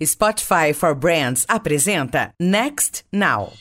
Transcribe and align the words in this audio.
Spotify 0.00 0.72
for 0.72 0.94
Brands 0.94 1.44
apresenta 1.48 2.30
Next 2.40 3.04
Now. 3.12 3.52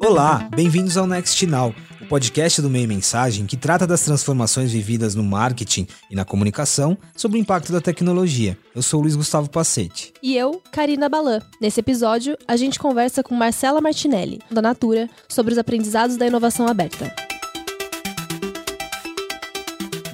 Olá, 0.00 0.48
bem-vindos 0.54 0.96
ao 0.96 1.08
Next 1.08 1.44
Now, 1.44 1.74
o 2.00 2.06
podcast 2.06 2.62
do 2.62 2.70
Meio 2.70 2.86
Mensagem 2.86 3.46
que 3.46 3.56
trata 3.56 3.84
das 3.84 4.04
transformações 4.04 4.70
vividas 4.70 5.16
no 5.16 5.24
marketing 5.24 5.88
e 6.08 6.14
na 6.14 6.24
comunicação 6.24 6.96
sobre 7.16 7.36
o 7.36 7.40
impacto 7.40 7.72
da 7.72 7.80
tecnologia. 7.80 8.56
Eu 8.76 8.82
sou 8.82 9.00
o 9.00 9.02
Luiz 9.02 9.16
Gustavo 9.16 9.50
Pacete. 9.50 10.12
E 10.22 10.36
eu, 10.36 10.62
Karina 10.70 11.08
Balan. 11.08 11.40
Nesse 11.60 11.80
episódio, 11.80 12.38
a 12.46 12.56
gente 12.56 12.78
conversa 12.78 13.24
com 13.24 13.34
Marcela 13.34 13.80
Martinelli, 13.80 14.40
da 14.48 14.62
Natura, 14.62 15.10
sobre 15.28 15.50
os 15.50 15.58
aprendizados 15.58 16.16
da 16.16 16.28
inovação 16.28 16.68
aberta. 16.68 17.27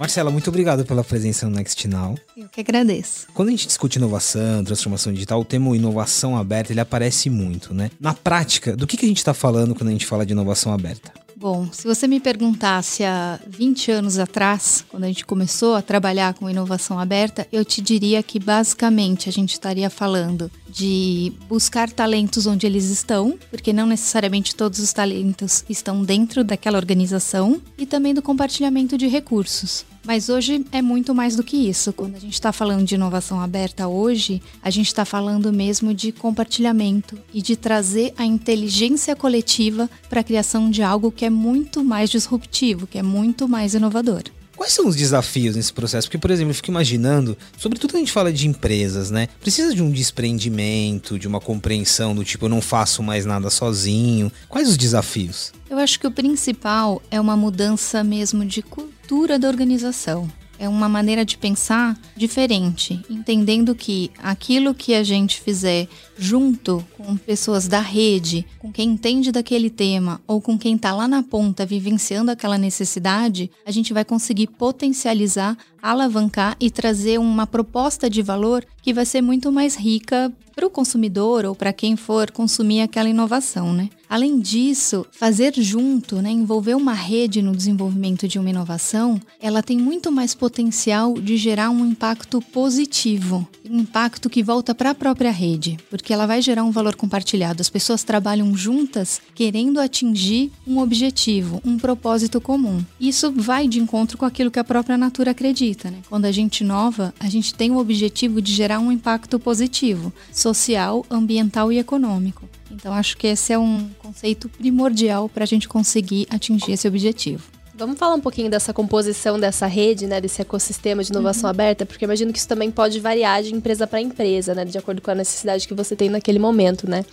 Marcela, 0.05 0.31
muito 0.31 0.49
obrigado 0.49 0.85
pela 0.85 1.03
presença 1.03 1.49
no 1.49 1.57
Next 1.57 1.89
Now. 1.89 2.15
Eu 2.37 2.47
que 2.51 2.61
agradeço. 2.61 3.27
Quando 3.33 3.49
a 3.49 3.51
gente 3.53 3.67
discute 3.67 3.97
inovação, 3.97 4.63
transformação 4.63 5.11
digital, 5.11 5.41
o 5.41 5.47
termo 5.47 5.75
inovação 5.75 6.37
aberta 6.37 6.75
ele 6.75 6.81
aparece 6.81 7.31
muito, 7.31 7.73
né? 7.73 7.91
Na 7.99 8.13
prática, 8.13 8.77
do 8.77 8.87
que, 8.87 8.99
que 8.99 9.07
a 9.07 9.09
gente 9.09 9.17
está 9.17 9.33
falando 9.33 9.75
quando 9.75 9.89
a 9.89 9.93
gente 9.93 10.05
fala 10.05 10.27
de 10.27 10.33
inovação 10.33 10.75
aberta? 10.75 11.11
Bom, 11.35 11.69
se 11.73 11.87
você 11.87 12.07
me 12.07 12.21
perguntasse 12.21 13.03
há 13.03 13.41
20 13.47 13.91
anos 13.93 14.19
atrás, 14.19 14.85
quando 14.91 15.05
a 15.05 15.07
gente 15.07 15.25
começou 15.25 15.75
a 15.75 15.81
trabalhar 15.81 16.35
com 16.35 16.51
inovação 16.51 16.99
aberta, 16.99 17.49
eu 17.51 17.65
te 17.65 17.81
diria 17.81 18.23
que 18.23 18.39
basicamente 18.39 19.31
a 19.31 19.33
gente 19.33 19.53
estaria 19.53 19.89
falando 19.89 20.51
de 20.69 21.33
buscar 21.49 21.91
talentos 21.91 22.47
onde 22.47 22.67
eles 22.67 22.91
estão, 22.91 23.39
porque 23.51 23.73
não 23.73 23.87
necessariamente 23.87 24.55
todos 24.55 24.79
os 24.81 24.93
talentos 24.93 25.65
estão 25.67 26.03
dentro 26.03 26.45
daquela 26.45 26.77
organização, 26.77 27.61
e 27.79 27.87
também 27.87 28.13
do 28.13 28.21
compartilhamento 28.21 28.99
de 28.99 29.07
recursos. 29.07 29.85
Mas 30.05 30.29
hoje 30.29 30.65
é 30.71 30.83
muito 30.83 31.15
mais 31.15 31.35
do 31.35 31.43
que 31.43 31.57
isso. 31.57 31.93
Quando 31.93 32.17
a 32.17 32.19
gente 32.19 32.35
está 32.35 32.53
falando 32.53 32.85
de 32.85 32.95
inovação 32.95 33.41
aberta 33.41 33.89
hoje, 33.89 34.43
a 34.63 34.69
gente 34.69 34.89
está 34.89 35.05
falando 35.05 35.51
mesmo 35.51 35.95
de 35.95 36.13
compartilhamento 36.13 37.19
e 37.33 37.41
de 37.41 37.57
trazer 37.57 38.13
a 38.19 38.25
inteligência 38.25 39.17
coletiva 39.17 39.89
para 40.11 40.21
a 40.21 40.25
criação 40.25 40.71
de 40.71 40.83
algo 40.83 41.11
que 41.11 41.25
é 41.25 41.31
muito 41.31 41.83
mais 41.83 42.11
disruptivo, 42.11 42.87
que 42.87 42.99
é 42.99 43.03
muito 43.03 43.49
mais 43.49 43.73
inovador. 43.73 44.25
Quais 44.57 44.73
são 44.73 44.87
os 44.87 44.95
desafios 44.95 45.57
nesse 45.57 45.73
processo? 45.73 46.07
Porque, 46.07 46.19
por 46.19 46.31
exemplo, 46.31 46.51
eu 46.51 46.55
fico 46.55 46.71
imaginando, 46.71 47.37
sobretudo 47.59 47.91
quando 47.91 47.97
a 47.97 48.05
gente 48.05 48.13
fala 48.13 48.33
de 48.33 48.47
empresas, 48.47 49.11
né? 49.11 49.29
Precisa 49.41 49.75
de 49.75 49.83
um 49.83 49.91
desprendimento, 49.91 51.19
de 51.19 51.27
uma 51.27 51.41
compreensão 51.41 52.15
do 52.15 52.25
tipo, 52.25 52.45
eu 52.45 52.49
não 52.49 52.61
faço 52.61 53.03
mais 53.03 53.27
nada 53.27 53.51
sozinho. 53.51 54.31
Quais 54.49 54.69
os 54.69 54.77
desafios? 54.77 55.53
Eu 55.69 55.79
acho 55.79 55.99
que 55.99 56.07
o 56.07 56.11
principal 56.11 57.03
é 57.11 57.21
uma 57.21 57.37
mudança 57.37 58.05
mesmo 58.05 58.45
de 58.45 58.63
cultura 58.63 58.94
da 59.39 59.49
organização. 59.49 60.31
É 60.59 60.69
uma 60.69 60.89
maneira 60.89 61.25
de 61.25 61.37
pensar 61.37 61.99
diferente, 62.17 63.05
entendendo 63.11 63.75
que 63.75 64.11
aquilo 64.23 64.75
que 64.75 64.95
a 64.95 65.03
gente 65.03 65.41
fizer 65.41 65.89
junto 66.17 66.85
com 66.97 67.17
pessoas 67.17 67.69
da 67.69 67.81
rede, 67.81 68.47
com 68.59 68.73
quem 68.73 68.91
entende 68.91 69.33
daquele 69.33 69.71
tema 69.71 70.21
ou 70.27 70.41
com 70.41 70.59
quem 70.59 70.77
está 70.77 70.93
lá 70.93 71.09
na 71.09 71.23
ponta 71.23 71.67
vivenciando 71.67 72.31
aquela 72.31 72.59
necessidade, 72.59 73.51
a 73.67 73.71
gente 73.71 73.93
vai 73.93 74.05
conseguir 74.05 74.49
potencializar, 74.49 75.57
alavancar 75.83 76.57
e 76.61 76.71
trazer 76.71 77.19
uma 77.19 77.47
proposta 77.47 78.09
de 78.09 78.23
valor 78.23 78.65
que 78.83 78.93
vai 78.93 79.05
ser 79.05 79.21
muito 79.21 79.51
mais 79.51 79.77
rica 79.77 80.33
para 80.55 80.67
o 80.67 80.71
consumidor 80.71 81.45
ou 81.45 81.55
para 81.55 81.73
quem 81.73 81.97
for 81.97 82.31
consumir 82.31 82.81
aquela 82.81 83.09
inovação, 83.09 83.73
né? 83.73 83.91
Além 84.09 84.39
disso, 84.39 85.05
fazer 85.11 85.55
junto, 85.57 86.23
né, 86.23 86.31
envolver 86.31 86.75
uma 86.75 86.93
rede 86.93 87.43
no 87.43 87.57
desenvolvimento 87.57 88.29
de 88.29 88.39
uma 88.39 88.51
inovação, 88.51 89.21
ela 89.41 89.63
tem 89.63 89.77
muito 89.77 90.13
mais 90.13 90.35
potencial 90.35 91.15
de 91.15 91.37
gerar 91.37 91.71
um 91.71 91.85
impacto 91.85 92.41
positivo, 92.41 93.49
um 93.69 93.81
impacto 93.81 94.31
que 94.31 94.43
volta 94.43 94.75
para 94.75 94.91
a 94.91 94.95
própria 94.95 95.33
rede, 95.33 95.79
porque 95.91 96.04
ela 96.13 96.27
vai 96.27 96.43
gerar 96.43 96.65
um 96.65 96.71
valor 96.71 96.97
compartilhado. 96.97 97.61
As 97.61 97.71
pessoas 97.71 98.03
trabalham 98.03 98.57
juntas 98.57 99.21
querendo 99.35 99.81
atingir 99.81 100.53
um 100.67 100.79
objetivo, 100.79 101.61
um 101.65 101.79
propósito 101.79 102.41
comum. 102.41 102.85
Isso 103.01 103.33
vai 103.33 103.69
de 103.69 103.81
encontro 103.81 104.19
com 104.19 104.25
aquilo 104.25 104.51
que 104.51 104.59
a 104.59 104.65
própria 104.65 104.97
natura 104.97 105.31
acredita, 105.31 105.91
né? 105.91 105.99
Quando 106.09 106.27
a 106.27 106.33
gente 106.33 106.61
inova, 106.61 107.15
a 107.19 107.29
gente 107.29 107.55
tem 107.55 107.71
o 107.71 107.79
objetivo 107.79 108.43
de 108.43 108.53
gerar 108.53 108.79
um 108.79 108.93
impacto 108.93 109.39
positivo, 109.39 110.13
social, 110.33 111.05
ambiental 111.11 111.73
e 111.73 111.79
econômico. 111.79 112.49
Então, 112.71 112.93
acho 112.93 113.17
que 113.17 113.27
esse 113.27 113.53
é 113.53 113.59
um 113.59 113.89
conceito 113.99 114.49
primordial 114.49 115.29
para 115.29 115.45
a 115.45 115.47
gente 115.47 115.69
conseguir 115.69 116.27
atingir 116.29 116.73
esse 116.73 116.89
objetivo. 116.89 117.45
Vamos 117.77 117.99
falar 117.99 118.15
um 118.15 118.21
pouquinho 118.21 118.49
dessa 118.49 118.73
composição 118.73 119.39
dessa 119.39 119.67
rede, 119.67 120.07
né, 120.07 120.21
desse 120.21 120.41
ecossistema 120.41 121.03
de 121.03 121.11
inovação 121.11 121.45
uhum. 121.45 121.51
aberta, 121.51 121.85
porque 121.85 122.05
eu 122.05 122.07
imagino 122.07 122.33
que 122.33 122.39
isso 122.39 122.47
também 122.47 122.71
pode 122.71 123.01
variar 123.01 123.43
de 123.43 123.53
empresa 123.53 123.85
para 123.85 124.01
empresa, 124.01 124.55
né, 124.55 124.65
de 124.65 124.79
acordo 124.79 125.03
com 125.03 125.11
a 125.11 125.15
necessidade 125.15 125.67
que 125.67 125.75
você 125.75 125.97
tem 125.97 126.09
naquele 126.09 126.39
momento, 126.39 126.89
né? 126.89 127.05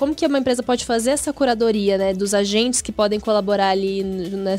Como 0.00 0.14
que 0.14 0.26
uma 0.26 0.38
empresa 0.38 0.62
pode 0.62 0.86
fazer 0.86 1.10
essa 1.10 1.30
curadoria, 1.30 1.98
né, 1.98 2.14
dos 2.14 2.32
agentes 2.32 2.80
que 2.80 2.90
podem 2.90 3.20
colaborar 3.20 3.68
ali 3.68 4.02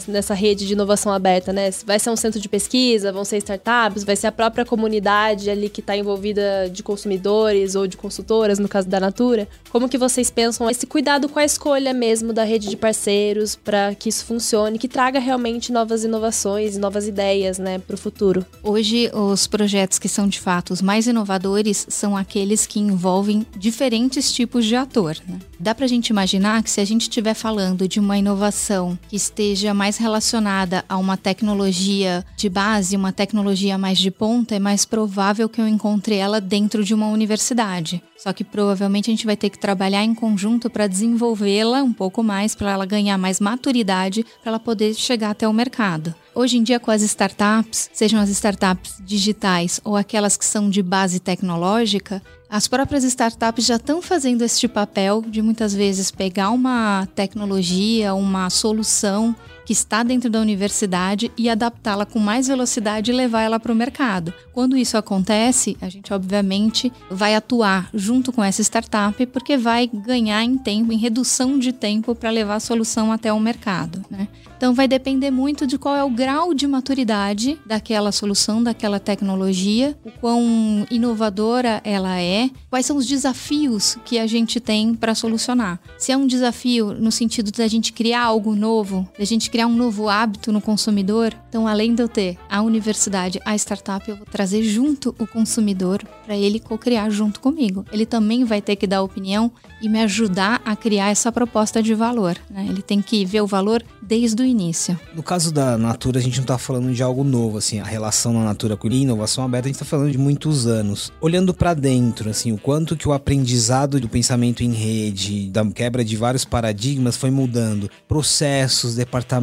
nessa 0.07 0.35
rede 0.35 0.67
de 0.67 0.73
inovação 0.73 1.11
aberta, 1.11 1.51
né? 1.51 1.71
Vai 1.83 1.97
ser 1.97 2.11
um 2.11 2.15
centro 2.15 2.39
de 2.39 2.47
pesquisa, 2.47 3.11
vão 3.11 3.25
ser 3.25 3.37
startups, 3.37 4.03
vai 4.03 4.15
ser 4.15 4.27
a 4.27 4.31
própria 4.31 4.63
comunidade 4.63 5.49
ali 5.49 5.67
que 5.67 5.79
está 5.79 5.97
envolvida 5.97 6.69
de 6.71 6.83
consumidores 6.83 7.73
ou 7.73 7.87
de 7.87 7.97
consultoras, 7.97 8.59
no 8.59 8.67
caso 8.67 8.87
da 8.87 8.99
Natura. 8.99 9.47
Como 9.71 9.89
que 9.89 9.97
vocês 9.97 10.29
pensam 10.29 10.69
esse 10.69 10.85
cuidado 10.85 11.27
com 11.27 11.39
a 11.39 11.43
escolha 11.43 11.91
mesmo 11.91 12.31
da 12.33 12.43
rede 12.43 12.69
de 12.69 12.77
parceiros 12.77 13.55
para 13.55 13.95
que 13.95 14.09
isso 14.09 14.23
funcione, 14.25 14.77
que 14.77 14.87
traga 14.87 15.17
realmente 15.17 15.71
novas 15.71 16.03
inovações 16.03 16.75
e 16.75 16.79
novas 16.79 17.07
ideias, 17.07 17.57
né, 17.57 17.79
para 17.79 17.95
o 17.95 17.97
futuro? 17.97 18.45
Hoje, 18.61 19.09
os 19.11 19.47
projetos 19.47 19.97
que 19.97 20.07
são 20.07 20.27
de 20.27 20.39
fato 20.39 20.71
os 20.71 20.83
mais 20.83 21.07
inovadores 21.07 21.87
são 21.89 22.15
aqueles 22.15 22.67
que 22.67 22.79
envolvem 22.79 23.43
diferentes 23.57 24.31
tipos 24.31 24.65
de 24.65 24.75
ator. 24.75 25.17
Né? 25.31 25.39
Dá 25.59 25.73
para 25.73 25.85
a 25.85 25.87
gente 25.87 26.09
imaginar 26.09 26.61
que 26.61 26.69
se 26.69 26.81
a 26.81 26.85
gente 26.85 27.03
estiver 27.03 27.33
falando 27.33 27.87
de 27.87 27.99
uma 27.99 28.17
inovação 28.17 28.97
que 29.07 29.15
esteja 29.15 29.73
mais 29.73 29.97
relacionada 29.97 30.83
a 30.87 30.97
uma 30.97 31.17
tecnologia 31.17 32.25
de 32.35 32.49
base, 32.49 32.95
uma 32.95 33.11
tecnologia 33.11 33.77
mais 33.77 33.97
de 33.97 34.11
ponta, 34.11 34.55
é 34.55 34.59
mais 34.59 34.85
provável 34.85 35.47
que 35.47 35.61
eu 35.61 35.67
encontre 35.67 36.15
ela 36.15 36.41
dentro 36.41 36.83
de 36.83 36.93
uma 36.93 37.07
universidade. 37.07 38.01
Só 38.17 38.31
que 38.31 38.43
provavelmente 38.43 39.09
a 39.09 39.13
gente 39.13 39.25
vai 39.25 39.35
ter 39.35 39.49
que 39.49 39.57
trabalhar 39.57 40.03
em 40.03 40.13
conjunto 40.13 40.69
para 40.69 40.85
desenvolvê-la 40.85 41.81
um 41.81 41.93
pouco 41.93 42.21
mais, 42.21 42.53
para 42.53 42.71
ela 42.71 42.85
ganhar 42.85 43.17
mais 43.17 43.39
maturidade, 43.39 44.23
para 44.43 44.51
ela 44.51 44.59
poder 44.59 44.93
chegar 44.93 45.31
até 45.31 45.47
o 45.47 45.53
mercado. 45.53 46.13
Hoje 46.33 46.57
em 46.57 46.63
dia, 46.63 46.79
com 46.79 46.91
as 46.91 47.01
startups, 47.01 47.89
sejam 47.91 48.19
as 48.19 48.29
startups 48.29 49.01
digitais 49.03 49.81
ou 49.83 49.97
aquelas 49.97 50.37
que 50.37 50.45
são 50.45 50.69
de 50.69 50.81
base 50.81 51.19
tecnológica, 51.19 52.21
as 52.51 52.67
próprias 52.67 53.05
startups 53.05 53.65
já 53.65 53.77
estão 53.77 54.01
fazendo 54.01 54.41
este 54.41 54.67
papel 54.67 55.23
de 55.25 55.41
muitas 55.41 55.73
vezes 55.73 56.11
pegar 56.11 56.49
uma 56.49 57.07
tecnologia, 57.15 58.13
uma 58.13 58.49
solução 58.49 59.33
que 59.65 59.73
está 59.73 60.03
dentro 60.03 60.29
da 60.29 60.39
universidade 60.39 61.31
e 61.37 61.49
adaptá-la 61.49 62.05
com 62.05 62.19
mais 62.19 62.47
velocidade 62.47 63.11
e 63.11 63.13
levar 63.13 63.41
ela 63.41 63.59
para 63.59 63.71
o 63.71 63.75
mercado. 63.75 64.33
Quando 64.53 64.77
isso 64.77 64.97
acontece, 64.97 65.77
a 65.81 65.89
gente 65.89 66.13
obviamente 66.13 66.91
vai 67.09 67.35
atuar 67.35 67.89
junto 67.93 68.31
com 68.31 68.43
essa 68.43 68.61
startup 68.61 69.25
porque 69.27 69.57
vai 69.57 69.87
ganhar 69.87 70.43
em 70.43 70.57
tempo, 70.57 70.91
em 70.91 70.97
redução 70.97 71.57
de 71.57 71.71
tempo 71.71 72.15
para 72.15 72.29
levar 72.29 72.55
a 72.55 72.59
solução 72.59 73.11
até 73.11 73.31
o 73.31 73.39
mercado. 73.39 74.03
Né? 74.09 74.27
Então 74.57 74.73
vai 74.73 74.87
depender 74.87 75.31
muito 75.31 75.65
de 75.65 75.77
qual 75.77 75.95
é 75.95 76.03
o 76.03 76.09
grau 76.09 76.53
de 76.53 76.67
maturidade 76.67 77.57
daquela 77.65 78.11
solução, 78.11 78.61
daquela 78.61 78.99
tecnologia, 78.99 79.97
o 80.05 80.11
quão 80.11 80.85
inovadora 80.91 81.81
ela 81.83 82.19
é, 82.19 82.49
quais 82.69 82.85
são 82.85 82.97
os 82.97 83.07
desafios 83.07 83.97
que 84.05 84.19
a 84.19 84.27
gente 84.27 84.59
tem 84.59 84.93
para 84.93 85.15
solucionar. 85.15 85.79
Se 85.97 86.11
é 86.11 86.17
um 86.17 86.27
desafio 86.27 86.93
no 86.93 87.11
sentido 87.11 87.51
da 87.51 87.67
gente 87.67 87.91
criar 87.91 88.23
algo 88.23 88.55
novo, 88.55 89.07
da 89.17 89.25
gente 89.25 89.49
criar 89.51 89.67
um 89.67 89.75
novo 89.75 90.07
hábito 90.07 90.51
no 90.51 90.61
consumidor, 90.61 91.35
então 91.49 91.67
além 91.67 91.93
de 91.93 92.01
eu 92.01 92.07
ter 92.07 92.37
a 92.49 92.61
universidade, 92.61 93.39
a 93.45 93.53
startup, 93.55 94.09
eu 94.09 94.15
vou 94.15 94.25
trazer 94.25 94.63
junto 94.63 95.13
o 95.19 95.27
consumidor 95.27 96.01
para 96.25 96.37
ele 96.37 96.59
co-criar 96.59 97.09
junto 97.09 97.41
comigo. 97.41 97.85
Ele 97.91 98.05
também 98.05 98.45
vai 98.45 98.61
ter 98.61 98.77
que 98.77 98.87
dar 98.87 99.01
opinião 99.01 99.51
e 99.81 99.89
me 99.89 99.99
ajudar 100.01 100.61
a 100.63 100.75
criar 100.75 101.09
essa 101.09 101.31
proposta 101.31 101.83
de 101.83 101.93
valor. 101.93 102.37
Né? 102.49 102.67
Ele 102.69 102.81
tem 102.81 103.01
que 103.01 103.25
ver 103.25 103.41
o 103.41 103.47
valor 103.47 103.83
desde 104.01 104.41
o 104.41 104.45
início. 104.45 104.97
No 105.13 105.21
caso 105.21 105.51
da 105.51 105.77
Natura, 105.77 106.19
a 106.19 106.21
gente 106.21 106.37
não 106.37 106.43
está 106.43 106.57
falando 106.57 106.93
de 106.93 107.03
algo 107.03 107.23
novo, 107.23 107.57
assim, 107.57 107.79
a 107.79 107.83
relação 107.83 108.33
da 108.33 108.39
Natura 108.39 108.77
com 108.77 108.87
a 108.87 108.91
inovação 108.91 109.43
aberta, 109.43 109.67
a 109.67 109.69
gente 109.69 109.75
está 109.75 109.85
falando 109.85 110.11
de 110.11 110.17
muitos 110.17 110.65
anos. 110.65 111.11
Olhando 111.19 111.53
para 111.53 111.73
dentro, 111.73 112.29
assim, 112.29 112.53
o 112.53 112.57
quanto 112.57 112.95
que 112.95 113.07
o 113.07 113.11
aprendizado 113.11 113.99
do 113.99 114.07
pensamento 114.07 114.63
em 114.63 114.71
rede, 114.71 115.49
da 115.49 115.65
quebra 115.65 116.05
de 116.05 116.15
vários 116.15 116.45
paradigmas 116.45 117.17
foi 117.17 117.31
mudando, 117.31 117.89
processos, 118.07 118.95
departamentos 118.95 119.40